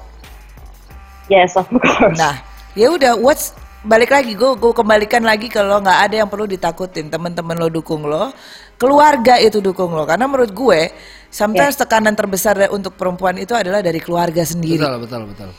Yes 1.29 1.55
of 1.55 1.69
course. 1.71 2.19
Nah, 2.19 2.41
ya 2.75 2.91
udah, 2.91 3.19
what's 3.19 3.53
balik 3.83 4.15
lagi 4.15 4.39
gue 4.39 4.51
gue 4.63 4.73
kembalikan 4.73 5.27
lagi 5.27 5.51
kalau 5.51 5.83
nggak 5.83 5.99
ada 6.07 6.15
yang 6.23 6.31
perlu 6.31 6.47
ditakutin 6.47 7.11
teman-teman 7.11 7.59
lo 7.59 7.67
dukung 7.67 8.07
lo 8.07 8.31
keluarga 8.79 9.43
itu 9.43 9.59
dukung 9.59 9.91
lo 9.91 10.07
karena 10.07 10.31
menurut 10.31 10.55
gue 10.55 10.81
sometimes 11.27 11.75
tekanan 11.75 12.15
terbesar 12.15 12.55
untuk 12.71 12.95
perempuan 12.95 13.35
itu 13.43 13.59
adalah 13.59 13.83
dari 13.83 13.99
keluarga 13.99 14.47
sendiri. 14.47 14.79
Betul, 14.79 15.03
betul, 15.03 15.23
betul. 15.35 15.51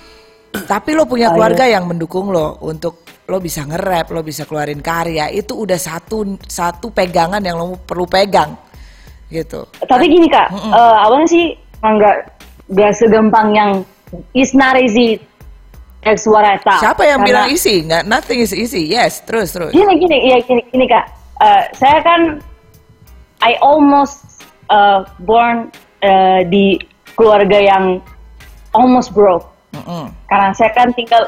tapi 0.69 0.93
lo 0.93 1.09
punya 1.09 1.33
Oh, 1.33 1.35
keluarga 1.35 1.65
yang 1.65 1.89
mendukung 1.89 2.29
lo 2.29 2.61
untuk 2.61 3.03
lo 3.25 3.41
bisa 3.41 3.65
nge-rap, 3.65 4.11
lo 4.13 4.21
bisa 4.21 4.45
keluarin 4.45 4.79
karya, 4.79 5.27
itu 5.33 5.55
udah 5.57 5.79
satu 5.79 6.37
satu 6.45 6.93
pegangan 6.93 7.41
yang 7.41 7.57
lo 7.57 7.79
perlu 7.79 8.05
pegang, 8.05 8.53
gitu. 9.33 9.65
Tapi 9.83 10.05
gini 10.07 10.29
kak, 10.29 10.51
eh, 10.53 10.95
awalnya 11.01 11.27
sih 11.27 11.45
nggak 11.81 12.17
nggak 12.69 12.91
segampang 12.95 13.47
yang 13.55 13.71
it's 14.37 14.53
not 14.53 14.77
I 16.05 16.57
thought. 16.59 16.83
Siapa 16.83 17.03
yang 17.07 17.23
Karena- 17.23 17.47
bilang 17.47 17.47
easy? 17.49 17.83
Nggak, 17.87 18.03
nothing 18.05 18.39
is 18.43 18.51
easy. 18.51 18.83
Yes, 18.91 19.23
terus 19.23 19.55
terus. 19.55 19.71
Gini 19.71 19.95
gini, 19.97 20.31
ya 20.31 20.37
gini, 20.43 20.61
gini 20.69 20.85
kak, 20.87 21.23
Eh, 21.43 21.63
saya 21.75 21.99
kan 21.99 22.39
I 23.43 23.59
almost 23.59 24.47
eh, 24.71 25.03
born 25.27 25.67
eh, 25.99 26.47
di 26.47 26.79
keluarga 27.19 27.59
yang 27.59 27.99
almost 28.71 29.11
broke. 29.11 29.51
Mm-mm. 29.75 30.07
Karena 30.31 30.55
saya 30.55 30.71
kan 30.71 30.95
tinggal 30.95 31.27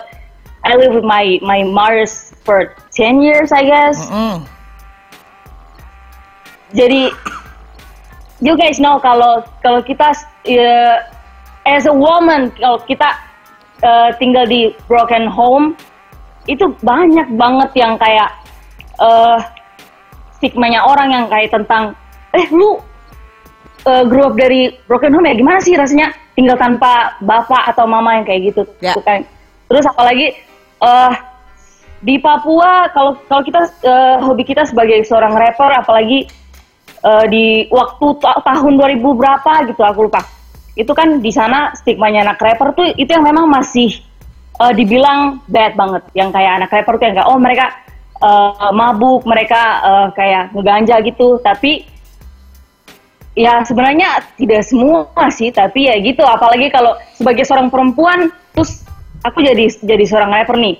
I 0.63 0.77
live 0.79 0.95
with 0.95 1.03
my 1.03 1.37
my 1.43 1.67
mothers 1.67 2.31
for 2.47 2.73
10 2.95 3.19
years 3.19 3.51
I 3.51 3.63
guess. 3.67 3.97
Mm-mm. 4.07 4.45
jadi 6.75 7.07
you 8.43 8.53
guys 8.59 8.83
know 8.83 8.99
kalau 8.99 9.45
kalau 9.63 9.79
kita 9.79 10.11
uh, 10.49 10.97
as 11.63 11.87
a 11.87 11.93
woman 11.93 12.51
kalau 12.59 12.81
kita 12.83 13.15
uh, 13.81 14.09
tinggal 14.15 14.45
di 14.45 14.71
broken 14.85 15.25
home 15.25 15.73
itu 16.45 16.69
banyak 16.79 17.25
banget 17.33 17.69
yang 17.73 17.97
kayak 17.97 18.29
uh, 19.01 19.41
stigmanya 20.37 20.85
orang 20.85 21.09
yang 21.09 21.25
kayak 21.25 21.49
tentang 21.49 21.97
eh 22.31 22.45
lu 22.53 22.77
uh, 23.83 24.03
grow 24.05 24.29
up 24.29 24.35
dari 24.37 24.75
broken 24.85 25.09
home 25.11 25.25
ya 25.25 25.33
gimana 25.33 25.57
sih 25.57 25.73
rasanya 25.73 26.13
tinggal 26.35 26.55
tanpa 26.55 27.15
bapak 27.23 27.71
atau 27.73 27.87
mama 27.87 28.19
yang 28.19 28.25
kayak 28.27 28.53
gitu 28.53 28.61
Ya. 28.79 28.93
Gitu 28.93 29.01
kan. 29.01 29.23
terus 29.65 29.85
apalagi 29.87 30.35
eh 30.77 31.13
di 32.05 32.21
Papua 32.21 32.85
kalau 32.93 33.17
kalau 33.25 33.41
kita 33.41 33.65
eh, 33.81 34.15
hobi 34.21 34.45
kita 34.45 34.61
sebagai 34.61 35.01
seorang 35.01 35.33
rapper 35.33 35.73
apalagi 35.73 36.27
eh, 37.01 37.25
di 37.31 37.45
waktu 37.73 38.05
ta- 38.21 38.43
tahun 38.45 38.77
2000 38.77 39.01
berapa 39.01 39.51
gitu 39.65 39.81
aku 39.81 40.05
lupa 40.05 40.21
itu 40.75 40.91
kan 40.91 41.23
di 41.23 41.31
sana 41.31 41.71
stigmanya 41.71 42.27
anak 42.31 42.39
rapper 42.43 42.75
tuh 42.75 42.87
itu 42.99 43.07
yang 43.07 43.23
memang 43.23 43.47
masih 43.47 44.03
eh, 44.59 44.73
dibilang 44.75 45.39
bad 45.47 45.73
banget. 45.79 46.03
Yang 46.11 46.29
kayak 46.35 46.51
anak 46.63 46.69
rapper 46.71 46.93
tuh 46.99 47.05
yang 47.07 47.15
kayak 47.15 47.29
oh 47.31 47.39
mereka 47.39 47.65
eh, 48.19 48.71
mabuk 48.75 49.23
mereka 49.23 49.61
eh, 49.81 50.07
kayak 50.13 50.43
ngeganja 50.51 50.95
gitu. 51.07 51.39
Tapi 51.39 51.87
ya 53.35 53.63
sebenarnya 53.67 54.23
tidak 54.39 54.63
semua 54.67 55.07
sih 55.31 55.49
tapi 55.55 55.87
ya 55.87 55.95
gitu. 56.03 56.27
Apalagi 56.27 56.67
kalau 56.69 56.99
sebagai 57.15 57.47
seorang 57.47 57.71
perempuan 57.71 58.29
terus 58.51 58.83
aku 59.23 59.39
jadi 59.39 59.71
jadi 59.79 60.03
seorang 60.03 60.31
rapper 60.35 60.59
nih. 60.59 60.75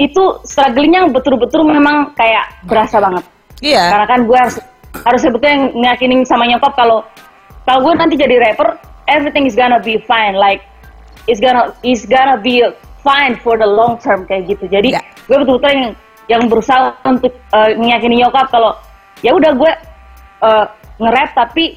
Itu 0.00 0.42
strugglingnya 0.42 1.06
betul-betul 1.12 1.62
memang 1.68 2.16
kayak 2.18 2.66
berasa 2.66 2.98
banget. 2.98 3.24
Iya. 3.64 3.84
karena 3.96 4.06
kan 4.08 4.20
gue 4.28 4.38
harus 4.38 4.56
harus 5.08 5.20
sebetulnya 5.24 5.72
ngeyakinin 5.72 6.22
sama 6.28 6.44
nyokap 6.44 6.76
kalau 6.76 7.00
kalau 7.64 7.80
gue 7.80 7.92
nanti 7.96 8.14
jadi 8.20 8.36
rapper 8.36 8.76
everything 9.06 9.44
is 9.44 9.54
gonna 9.54 9.80
be 9.80 10.00
fine 10.04 10.34
like 10.34 10.64
it's 11.28 11.40
gonna 11.40 11.72
it's 11.82 12.04
gonna 12.04 12.36
be 12.36 12.60
fine 13.00 13.36
for 13.40 13.56
the 13.56 13.66
long 13.68 13.96
term 14.00 14.24
kayak 14.24 14.48
gitu 14.48 14.64
jadi 14.68 14.96
Ya. 14.96 15.00
gue 15.28 15.36
betul-betul 15.40 15.70
yang 15.72 15.84
yang 16.24 16.42
berusaha 16.48 16.96
untuk 17.04 17.32
uh, 17.52 17.68
ngeyakinin 17.76 18.24
nyokap 18.24 18.48
kalau 18.48 18.72
ya 19.20 19.36
udah 19.36 19.52
gue 19.52 19.72
uh, 20.40 20.64
nge-rap 20.96 21.36
tapi 21.36 21.76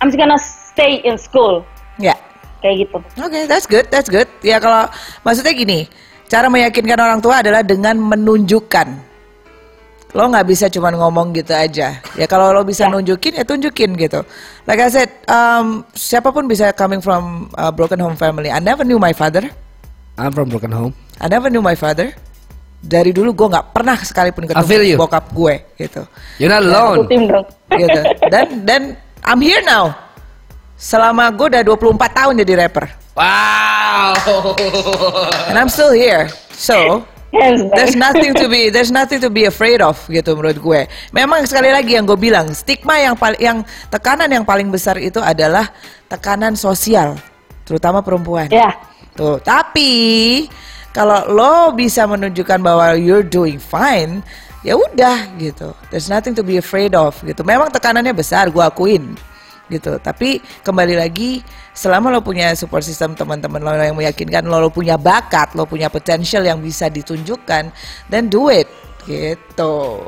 I'm 0.00 0.08
just 0.08 0.16
gonna 0.16 0.40
stay 0.40 1.04
in 1.04 1.20
school 1.20 1.64
Ya. 2.00 2.16
kayak 2.64 2.88
gitu 2.88 2.96
Oke, 3.20 3.44
that's 3.44 3.68
good, 3.68 3.84
that's 3.92 4.08
good. 4.08 4.24
Ya 4.40 4.56
kalau 4.56 4.88
maksudnya 5.20 5.52
gini, 5.52 5.84
cara 6.32 6.48
meyakinkan 6.48 6.96
orang 6.96 7.20
tua 7.20 7.44
adalah 7.44 7.60
dengan 7.60 8.00
menunjukkan. 8.00 9.03
Lo 10.14 10.30
nggak 10.30 10.46
bisa 10.46 10.70
cuma 10.70 10.94
ngomong 10.94 11.34
gitu 11.34 11.50
aja. 11.50 11.98
Ya 12.14 12.26
kalau 12.30 12.54
lo 12.54 12.62
bisa 12.62 12.86
Ya. 12.86 12.90
nunjukin, 12.94 13.34
ya 13.34 13.42
tunjukin 13.42 13.98
gitu. 13.98 14.22
Like 14.62 14.78
I 14.78 14.88
said, 14.88 15.10
um, 15.26 15.82
siapa 15.90 16.30
pun 16.30 16.46
bisa 16.46 16.70
coming 16.70 17.02
from 17.02 17.50
a 17.58 17.74
broken 17.74 17.98
home 17.98 18.14
family. 18.14 18.46
I 18.46 18.62
never 18.62 18.86
knew 18.86 19.02
my 19.02 19.10
father. 19.10 19.50
I'm 20.14 20.30
from 20.30 20.46
broken 20.46 20.70
home. 20.70 20.94
I 21.18 21.26
never 21.26 21.50
knew 21.50 21.58
my 21.58 21.74
father. 21.74 22.14
Dari 22.78 23.10
dulu 23.10 23.34
gue 23.34 23.48
nggak 23.48 23.74
pernah 23.74 23.98
sekalipun 23.98 24.46
ketemu 24.46 24.94
bokap 24.94 25.34
gue 25.34 25.54
gitu. 25.82 26.06
You're 26.38 26.52
not 26.52 26.62
alone. 26.62 27.10
gitu. 27.74 28.00
Dan 28.30 28.46
dan 28.62 28.82
I'm 29.26 29.42
here 29.42 29.66
now. 29.66 29.98
Selama 30.78 31.34
gue 31.34 31.48
udah 31.48 31.62
24 31.66 31.90
tahun 32.12 32.32
jadi 32.38 32.54
rapper. 32.62 32.86
Wow. 33.18 34.14
And 35.50 35.58
I'm 35.58 35.66
still 35.66 35.90
here. 35.90 36.30
So. 36.54 37.02
There's 37.74 37.98
nothing 37.98 38.32
to 38.32 38.46
be 38.46 38.70
there's 38.70 38.94
nothing 38.94 39.18
to 39.18 39.28
be 39.28 39.50
afraid 39.50 39.82
of 39.82 39.98
gitu 40.06 40.38
menurut 40.38 40.58
gue. 40.58 40.80
Memang 41.10 41.44
sekali 41.44 41.74
lagi 41.74 41.98
yang 41.98 42.06
gue 42.06 42.18
bilang, 42.18 42.50
stigma 42.54 42.98
yang 43.02 43.18
paling 43.18 43.40
yang 43.42 43.58
tekanan 43.90 44.30
yang 44.30 44.46
paling 44.46 44.70
besar 44.70 44.96
itu 45.02 45.18
adalah 45.18 45.68
tekanan 46.06 46.54
sosial, 46.54 47.18
terutama 47.66 48.00
perempuan. 48.00 48.46
ya 48.48 48.70
Tuh, 49.14 49.38
tapi 49.38 50.44
kalau 50.90 51.22
lo 51.30 51.54
bisa 51.74 52.02
menunjukkan 52.06 52.58
bahwa 52.58 52.98
you're 52.98 53.26
doing 53.26 53.62
fine, 53.62 54.26
ya 54.66 54.74
udah 54.74 55.38
gitu. 55.38 55.70
There's 55.94 56.10
nothing 56.10 56.34
to 56.34 56.42
be 56.42 56.58
afraid 56.58 56.98
of 56.98 57.14
gitu. 57.22 57.46
Memang 57.46 57.70
tekanannya 57.70 58.10
besar, 58.10 58.50
gue 58.50 58.62
akuin 58.62 59.14
gitu. 59.68 59.96
Tapi 60.00 60.40
kembali 60.62 60.94
lagi, 60.98 61.40
selama 61.72 62.12
lo 62.12 62.20
punya 62.20 62.52
support 62.56 62.84
system 62.84 63.16
teman-teman 63.16 63.60
lo 63.60 63.72
yang 63.76 63.96
meyakinkan 63.96 64.44
lo, 64.46 64.58
lo 64.58 64.70
punya 64.70 64.96
bakat, 65.00 65.52
lo 65.56 65.64
punya 65.64 65.88
potential 65.88 66.44
yang 66.44 66.60
bisa 66.60 66.88
ditunjukkan, 66.88 67.72
then 68.08 68.28
do 68.28 68.48
it 68.48 68.68
gitu. 69.04 70.00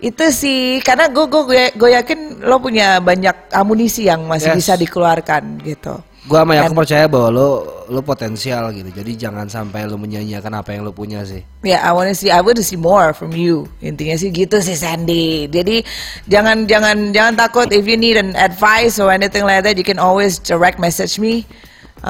Itu 0.00 0.24
sih 0.32 0.80
karena 0.80 1.12
gue 1.12 1.28
gue 1.28 1.76
gue 1.76 1.90
yakin 1.92 2.40
lo 2.48 2.56
punya 2.56 3.04
banyak 3.04 3.52
amunisi 3.52 4.08
yang 4.08 4.24
masih 4.24 4.56
Yes. 4.56 4.58
bisa 4.64 4.72
dikeluarkan 4.80 5.60
gitu. 5.60 6.00
Gua 6.28 6.44
sama 6.44 6.52
aku 6.60 6.76
percaya 6.76 7.08
bahwa 7.08 7.28
lo 7.32 7.48
lo 7.88 8.00
potensial 8.04 8.68
gitu. 8.76 8.92
Jadi 8.92 9.16
jangan 9.16 9.48
sampai 9.48 9.88
lo 9.88 9.96
menyanyiakan 9.96 10.60
apa 10.60 10.76
yang 10.76 10.84
lo 10.84 10.92
punya 10.92 11.24
sih. 11.24 11.40
Ya, 11.64 11.80
I 11.80 11.96
wanna 11.96 12.12
see, 12.12 12.28
I 12.28 12.44
wanna 12.44 12.60
see 12.60 12.76
more 12.76 13.16
from 13.16 13.32
you. 13.32 13.64
Intinya 13.80 14.20
sih 14.20 14.28
gitu 14.28 14.60
sih 14.60 14.76
Sandy. 14.76 15.48
Jadi 15.48 15.80
jangan 16.28 16.68
jangan 16.68 17.16
jangan 17.16 17.34
takut 17.40 17.72
if 17.72 17.88
you 17.88 17.96
need 17.96 18.20
an 18.20 18.36
advice 18.36 19.00
or 19.00 19.08
anything 19.08 19.48
like 19.48 19.64
that, 19.64 19.80
you 19.80 19.86
can 19.86 19.96
always 19.96 20.36
direct 20.36 20.76
message 20.76 21.16
me. 21.16 21.48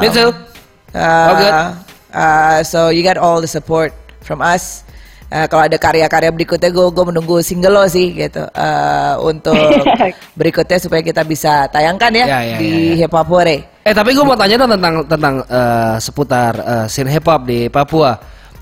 Me 0.02 0.10
too. 0.10 0.34
Uh, 0.90 0.98
All 0.98 1.36
good. 1.38 1.54
Uh, 2.10 2.58
so 2.66 2.90
you 2.90 3.06
got 3.06 3.14
all 3.14 3.38
the 3.38 3.46
support 3.46 3.94
from 4.26 4.42
us. 4.42 4.82
Eh, 5.30 5.46
kalau 5.46 5.62
ada 5.62 5.78
karya-karya 5.78 6.34
berikutnya 6.34 6.74
gue 6.74 6.86
gue 6.90 7.04
menunggu 7.06 7.38
single 7.38 7.70
lo 7.70 7.86
sih 7.86 8.18
gitu 8.18 8.42
eh, 8.50 9.14
untuk 9.22 9.54
berikutnya 10.38 10.82
supaya 10.82 11.06
kita 11.06 11.22
bisa 11.22 11.70
tayangkan 11.70 12.10
ya, 12.10 12.26
Ya, 12.26 12.40
ya, 12.42 12.56
di 12.58 12.98
ya, 12.98 13.06
Hip 13.06 13.14
Hop 13.14 13.30
Hore. 13.30 13.69
Eh 13.80 13.96
tapi 13.96 14.12
gue 14.12 14.24
mau 14.24 14.36
tanya 14.36 14.60
dong 14.60 14.76
tentang 14.76 14.94
tentang 15.08 15.34
eh, 15.44 15.96
seputar 15.96 16.52
eh, 16.60 16.86
scene 16.86 17.08
hip 17.08 17.24
hop 17.24 17.48
di 17.48 17.72
Papua, 17.72 18.12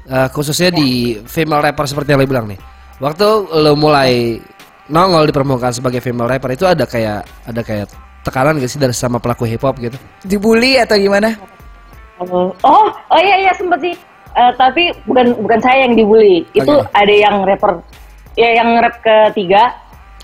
Eh, 0.09 0.29
khususnya 0.33 0.73
di 0.73 1.21
female 1.29 1.61
rapper 1.69 1.85
seperti 1.85 2.17
yang 2.17 2.25
lo 2.25 2.29
bilang 2.29 2.49
nih. 2.49 2.57
Waktu 2.97 3.29
lo 3.61 3.77
mulai 3.77 4.41
nongol 4.89 5.29
di 5.29 5.37
permukaan 5.37 5.77
sebagai 5.77 6.01
female 6.01 6.33
rapper 6.33 6.57
itu 6.57 6.65
ada 6.65 6.89
kayak 6.89 7.29
ada 7.45 7.61
kayak 7.61 7.93
tekanan 8.25 8.57
gak 8.57 8.73
sih 8.73 8.81
dari 8.81 8.97
sama 8.97 9.21
pelaku 9.21 9.45
hip 9.45 9.61
hop 9.61 9.77
gitu? 9.77 10.01
Dibully 10.25 10.81
atau 10.81 10.97
gimana? 10.97 11.37
Oh, 12.25 12.49
oh, 12.65 12.89
oh 12.89 13.21
iya 13.21 13.37
iya 13.37 13.53
sempet 13.53 13.85
sih. 13.85 13.95
Eh, 14.33 14.53
tapi 14.57 14.97
bukan 15.05 15.37
bukan 15.45 15.61
saya 15.61 15.85
yang 15.85 15.93
dibully. 15.93 16.49
Itu 16.57 16.89
ada 16.97 17.13
yang 17.13 17.45
rapper 17.45 17.85
ya 18.33 18.65
yang 18.65 18.81
rap 18.81 18.97
ketiga. 19.05 19.77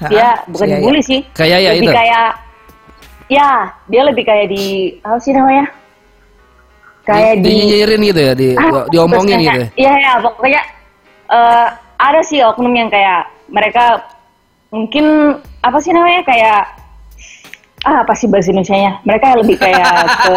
Dia 0.08 0.40
bukan 0.48 0.64
si 0.64 0.72
dibully 0.80 1.02
sih. 1.04 1.20
Kayak 1.36 1.76
lebih 1.76 1.92
itu? 1.92 1.92
kayak 1.92 2.28
ya, 3.28 3.72
dia 3.88 4.02
lebih 4.04 4.24
kayak 4.24 4.46
di 4.50 4.64
apa 5.00 5.18
sih 5.20 5.32
namanya? 5.32 5.66
Kayak 7.04 7.40
di, 7.40 7.42
di, 7.44 7.52
nyinyirin 7.60 8.00
gitu 8.00 8.20
ya, 8.20 8.32
di 8.32 8.48
Ah, 8.56 8.88
diomongin 8.88 9.38
gitu. 9.44 9.60
ya? 9.60 9.68
Iya 9.76 9.92
ya, 10.00 10.12
pokoknya 10.24 10.62
eh, 11.28 11.66
ada 12.00 12.20
sih 12.24 12.40
oknum 12.40 12.72
yang 12.72 12.88
kayak 12.88 13.28
mereka 13.48 14.00
mungkin 14.72 15.36
apa 15.60 15.78
sih 15.78 15.92
namanya 15.92 16.24
kayak 16.26 16.60
ah 17.84 18.00
apa 18.00 18.16
sih 18.16 18.24
bahasa 18.26 18.48
Indonesia-nya? 18.50 19.04
Mereka 19.04 19.26
lebih 19.44 19.56
kayak 19.60 19.84
ke 20.24 20.36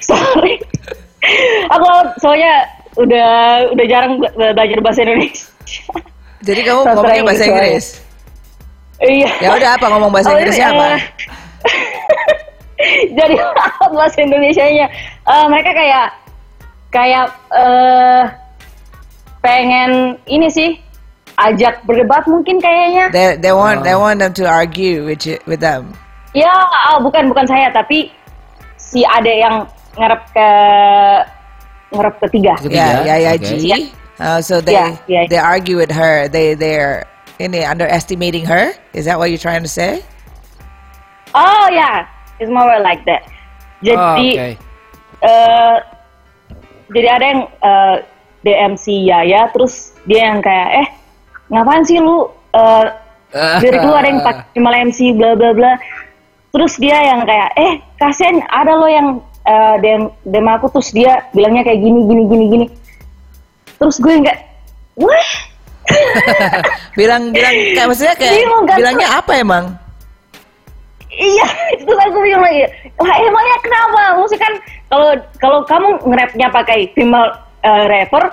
sorry, 0.08 0.60
aku 1.68 1.86
soalnya 2.20 2.68
udah 2.98 3.30
udah 3.72 3.84
jarang 3.88 4.20
bela- 4.20 4.52
belajar 4.52 4.78
bahasa 4.84 5.00
Indonesia. 5.04 5.46
Jadi 6.40 6.60
kamu 6.64 6.80
ngomongnya 6.88 7.22
bahasa 7.24 7.44
Inggris 7.44 7.48
Inggris? 7.48 7.86
Iya. 9.00 9.30
Ya 9.40 9.48
udah 9.56 9.70
apa 9.80 9.86
ngomong 9.88 10.12
bahasa 10.12 10.30
Oh, 10.30 10.36
Inggrisnya 10.36 10.68
iya. 10.68 10.76
apa? 10.76 10.86
Jadi 13.18 13.34
apa 13.36 13.84
bahasa 13.92 14.18
Indonesianya? 14.20 14.86
Eh, 15.24 15.46
mereka 15.48 15.70
kayak 15.76 16.08
kayak 16.90 17.26
eh 17.52 18.22
pengen 19.40 20.16
ini 20.28 20.48
sih 20.52 20.70
ajak 21.40 21.80
berdebat 21.88 22.24
mungkin 22.28 22.60
kayaknya. 22.60 23.08
They 23.12 23.36
they 23.40 23.52
want 23.52 23.80
Oh. 23.80 23.84
they 23.84 23.96
want 23.96 24.20
them 24.20 24.32
to 24.36 24.44
argue 24.44 25.04
with 25.04 25.24
you, 25.24 25.40
with 25.48 25.60
them. 25.60 25.92
Ya, 26.36 26.48
ah, 26.52 27.00
bukan 27.00 27.32
bukan 27.32 27.48
saya 27.48 27.72
tapi 27.72 28.12
si 28.76 29.02
ade 29.04 29.40
yang 29.40 29.64
ngarep 29.96 30.22
ke 30.30 30.48
ngarep 31.90 32.14
ketiga. 32.28 32.54
Ketiga, 32.60 33.02
yeah, 33.08 33.34
oke. 33.34 33.44
G. 33.44 33.48
Yeah. 33.64 33.82
Uh, 34.20 34.40
so 34.44 34.60
they 34.60 34.76
Yeah, 34.76 34.92
yeah. 35.08 35.24
they 35.32 35.40
argue 35.40 35.80
with 35.80 35.88
her. 35.90 36.28
They 36.28 36.52
they're 36.52 37.08
ini 37.40 37.64
underestimating 37.64 38.44
her. 38.44 38.76
Is 38.92 39.08
that 39.08 39.16
what 39.16 39.32
you're 39.32 39.40
trying 39.40 39.64
to 39.64 39.72
say? 39.72 40.04
Oh 41.32 41.66
ya, 41.72 42.04
it's 42.36 42.52
more 42.52 42.68
like 42.84 43.00
that. 43.08 43.24
Oh, 43.24 43.32
Jadi 43.80 44.28
oke. 44.36 44.48
eh 45.24 45.76
jadi 46.92 47.08
ada 47.08 47.24
yang 47.24 47.40
eh, 47.48 47.96
DM 48.44 48.72
si 48.76 49.08
Yaya 49.08 49.48
terus 49.56 49.96
dia 50.04 50.32
yang 50.32 50.44
kayak 50.44 50.84
eh 50.84 50.88
ngapain 51.48 51.84
sih 51.88 51.96
lu 51.96 52.28
eh 52.52 52.86
dari 53.32 53.78
lu 53.80 53.92
ada 53.96 54.08
yang 54.08 54.20
pakai 54.26 54.84
MC 54.92 55.16
bla 55.16 55.32
bla 55.36 55.56
bla 55.56 55.72
terus 56.52 56.76
dia 56.76 56.98
yang 56.98 57.24
kayak 57.24 57.50
eh 57.56 57.72
kasian 58.00 58.44
ada 58.52 58.74
lo 58.76 58.88
yang 58.88 59.20
eh, 59.48 59.74
DM 59.80 60.02
DM 60.28 60.46
aku 60.50 60.72
terus 60.76 60.92
dia 60.92 61.24
bilangnya 61.32 61.64
kayak 61.64 61.80
gini 61.80 62.00
gini 62.04 62.22
gini 62.28 62.44
gini 62.48 62.66
terus 63.80 63.96
gue 63.96 64.12
kayak 64.20 64.40
wah 65.00 65.30
Bilang 66.98 67.32
bilang 67.32 67.54
kayak 67.74 67.86
maksudnya 67.88 68.14
kayak 68.18 68.34
Bingung, 68.36 68.64
bilangnya 68.68 69.08
apa 69.10 69.32
emang? 69.38 69.64
Iya, 71.10 71.48
itu 71.82 71.90
aku 71.90 72.18
bingung 72.22 72.42
lagi. 72.42 72.64
Wah 72.96 73.14
emangnya 73.18 73.56
kenapa? 73.64 74.00
Maksudnya 74.18 74.42
kan 74.42 74.54
kalau 74.90 75.08
kalau 75.42 75.58
kamu 75.66 75.88
nge-rapnya 76.06 76.46
pakai 76.52 76.78
female 76.94 77.30
eh, 77.66 77.84
rapper, 77.90 78.24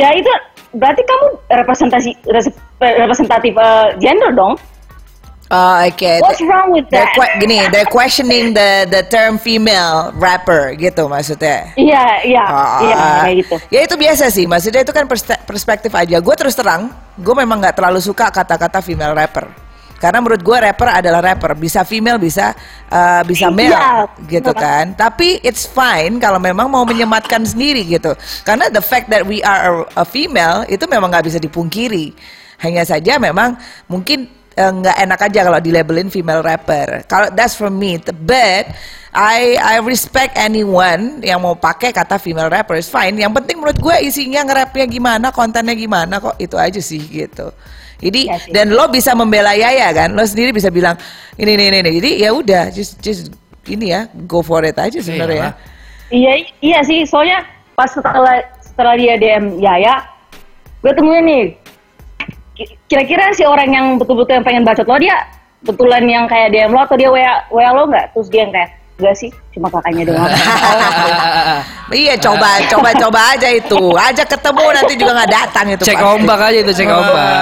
ya 0.00 0.08
itu 0.16 0.30
berarti 0.76 1.02
kamu 1.04 1.24
representasi 1.50 2.10
res- 2.30 2.58
representatif 2.80 3.52
eh, 3.54 3.88
gender 4.00 4.32
dong. 4.32 4.54
Oh, 5.50 5.82
okay. 5.82 6.22
What's 6.22 6.38
wrong 6.46 6.70
with 6.70 6.86
They're 6.94 7.02
that? 7.02 7.18
que- 7.18 7.42
gini, 7.42 7.58
they're 7.74 7.90
questioning 7.90 8.54
the 8.54 8.86
the 8.86 9.02
term 9.10 9.34
female 9.34 10.14
rapper 10.14 10.78
gitu 10.78 11.10
maksudnya. 11.10 11.74
Iya, 11.74 12.22
iya, 12.22 12.44
Ah, 12.46 12.78
iya 12.86 12.94
kayak 13.26 13.36
gitu. 13.42 13.54
Ya 13.66 13.80
itu 13.82 13.94
biasa 13.98 14.30
sih, 14.30 14.46
maksudnya 14.46 14.86
itu 14.86 14.94
kan 14.94 15.10
perspektif 15.42 15.90
aja. 15.90 16.22
Gue 16.22 16.34
terus 16.38 16.54
terang, 16.54 16.94
gue 17.18 17.34
memang 17.34 17.58
nggak 17.58 17.74
terlalu 17.82 17.98
suka 17.98 18.30
kata-kata 18.30 18.78
female 18.78 19.10
rapper. 19.10 19.50
Karena 19.98 20.22
menurut 20.22 20.38
gue 20.40 20.54
rapper 20.54 20.88
adalah 20.96 21.20
rapper, 21.20 21.52
bisa 21.58 21.82
female, 21.82 22.16
bisa 22.16 22.54
uh, 22.88 23.20
bisa 23.26 23.50
male, 23.50 23.74
Iya, 23.74 24.06
gitu 24.30 24.54
kan. 24.54 24.94
Tapi 24.94 25.42
it's 25.42 25.66
fine 25.66 26.22
kalau 26.22 26.38
memang 26.38 26.70
mau 26.70 26.86
menyematkan 26.86 27.42
sendiri 27.42 27.82
gitu. 27.84 28.14
Karena 28.46 28.70
the 28.70 28.80
fact 28.80 29.10
that 29.10 29.26
we 29.26 29.42
are 29.42 29.82
a, 29.98 30.00
a 30.00 30.06
female 30.06 30.62
itu 30.70 30.86
memang 30.86 31.10
nggak 31.10 31.26
bisa 31.26 31.42
dipungkiri. 31.42 32.14
Hanya 32.64 32.86
saja 32.86 33.18
memang 33.18 33.58
mungkin 33.90 34.39
eh, 34.60 34.70
nggak 34.70 34.96
enak 35.08 35.20
aja 35.24 35.40
kalau 35.48 35.60
dilabelin 35.64 36.12
female 36.12 36.44
rapper. 36.44 37.08
Kalau 37.08 37.32
that's 37.32 37.56
for 37.56 37.72
me, 37.72 37.96
but 38.20 38.68
I 39.10 39.58
I 39.58 39.82
respect 39.82 40.38
anyone 40.38 41.18
yang 41.24 41.42
mau 41.42 41.58
pakai 41.58 41.90
kata 41.90 42.20
female 42.20 42.52
rapper 42.52 42.78
is 42.78 42.86
fine. 42.86 43.16
Yang 43.18 43.42
penting 43.42 43.56
menurut 43.58 43.80
gue 43.80 43.96
isinya 44.04 44.46
nge-rapnya 44.46 44.86
gimana, 44.86 45.26
kontennya 45.34 45.74
gimana 45.74 46.22
kok 46.22 46.38
itu 46.38 46.54
aja 46.54 46.78
sih 46.78 47.00
gitu. 47.00 47.50
Jadi 48.00 48.30
sih. 48.30 48.52
dan 48.54 48.72
lo 48.72 48.88
bisa 48.88 49.12
membela 49.12 49.52
Yaya 49.52 49.92
kan, 49.92 50.14
lo 50.14 50.24
sendiri 50.24 50.54
bisa 50.54 50.70
bilang 50.70 50.94
ini 51.36 51.58
ini 51.58 51.64
ini. 51.68 51.78
ini. 51.82 51.90
Jadi 51.98 52.10
ya 52.22 52.30
udah, 52.32 52.70
just 52.70 53.02
just 53.02 53.34
ini 53.66 53.92
ya, 53.92 54.06
go 54.30 54.40
for 54.40 54.62
it 54.62 54.78
aja 54.78 55.02
sebenarnya. 55.02 55.58
Iya, 56.10 56.32
iya 56.62 56.78
sih. 56.86 57.02
Soalnya 57.04 57.44
pas 57.74 57.90
setelah 57.90 58.40
setelah 58.62 58.94
dia 58.94 59.18
DM 59.18 59.58
Yaya, 59.58 60.06
gue 60.80 60.92
temuin 60.94 61.24
nih. 61.26 61.44
Ki- 62.60 62.76
Kira-kira 62.86 63.32
si 63.32 63.42
orang 63.42 63.70
yang 63.70 63.86
betul-betul 63.96 64.36
yang 64.36 64.44
pengen 64.44 64.62
bacot 64.62 64.84
lo 64.84 64.96
dia 64.96 65.16
betulan 65.60 66.04
yang 66.04 66.24
kayak 66.24 66.50
DM 66.50 66.70
lo 66.70 66.80
atau 66.80 66.96
dia 66.96 67.08
WA, 67.08 67.48
WA 67.48 67.70
lo 67.70 67.84
nggak? 67.86 68.12
Terus 68.12 68.28
dia 68.28 68.40
yang 68.42 68.50
kayak 68.50 68.70
enggak 68.96 69.16
sih, 69.16 69.30
cuma 69.50 69.68
kakaknya 69.68 70.04
doang. 70.06 70.28
Iya 71.90 72.14
coba 72.16 72.54
coba 72.72 72.94
coba 72.94 73.20
aja 73.34 73.50
itu, 73.50 73.82
ajak 73.90 74.30
ketemu 74.30 74.64
nanti 74.70 74.94
juga 74.94 75.12
nggak 75.12 75.32
datang 75.32 75.66
itu. 75.74 75.82
Cek 75.82 75.98
pasti. 75.98 76.06
ombak 76.14 76.38
aja 76.40 76.58
itu, 76.62 76.72
cek 76.72 76.86
ombak. 76.86 77.34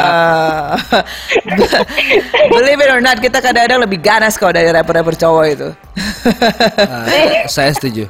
Believe 2.53 2.81
it 2.81 2.89
or 2.89 3.03
not, 3.05 3.21
kita 3.21 3.39
kadang-kadang 3.39 3.85
lebih 3.85 4.01
ganas 4.01 4.41
kalau 4.41 4.51
dari 4.51 4.73
rapper-rapper 4.73 5.15
cowok 5.15 5.45
itu. 5.47 5.69
Ah, 6.81 7.05
saya 7.45 7.71
setuju. 7.71 8.09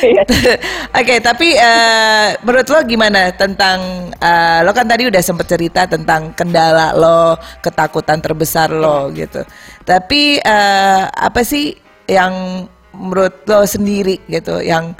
Iya. 0.00 0.24
Oke, 0.98 1.20
tapi 1.20 1.52
eh, 1.52 2.28
menurut 2.40 2.66
lo 2.72 2.80
gimana 2.88 3.28
tentang 3.36 4.08
eh, 4.16 4.60
lo 4.64 4.72
kan 4.72 4.88
tadi 4.88 5.04
udah 5.06 5.20
sempet 5.20 5.46
cerita 5.52 5.84
tentang 5.84 6.32
kendala 6.32 6.96
lo, 6.96 7.36
ketakutan 7.60 8.24
terbesar 8.24 8.72
lo 8.72 9.12
gitu. 9.12 9.44
Tapi 9.84 10.40
eh, 10.40 11.02
apa 11.04 11.40
sih 11.44 11.76
yang 12.08 12.64
menurut 12.96 13.44
lo 13.46 13.62
sendiri 13.68 14.18
gitu, 14.26 14.58
yang 14.64 14.96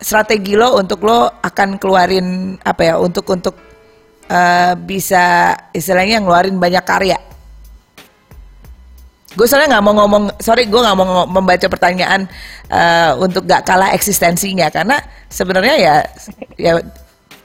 strategi 0.00 0.56
lo 0.56 0.80
untuk 0.80 1.04
lo 1.04 1.28
akan 1.44 1.76
keluarin 1.76 2.56
apa 2.64 2.82
ya 2.82 2.94
untuk 2.96 3.28
untuk 3.28 3.54
eh, 4.32 4.72
bisa 4.80 5.54
istilahnya 5.76 6.24
ngeluarin 6.24 6.56
banyak 6.56 6.84
karya? 6.88 7.18
Gue 9.30 9.46
soalnya 9.46 9.78
nggak 9.78 9.84
mau 9.84 9.94
ngomong, 9.94 10.24
sorry 10.38 10.66
gue 10.66 10.80
nggak 10.80 10.96
mau 10.96 11.22
membaca 11.24 11.66
pertanyaan 11.66 12.26
eh, 12.66 13.10
untuk 13.14 13.46
gak 13.46 13.62
kalah 13.62 13.94
eksistensinya. 13.94 14.66
Karena 14.68 14.98
sebenarnya 15.26 15.74
ya 15.76 15.94
ya 16.56 16.72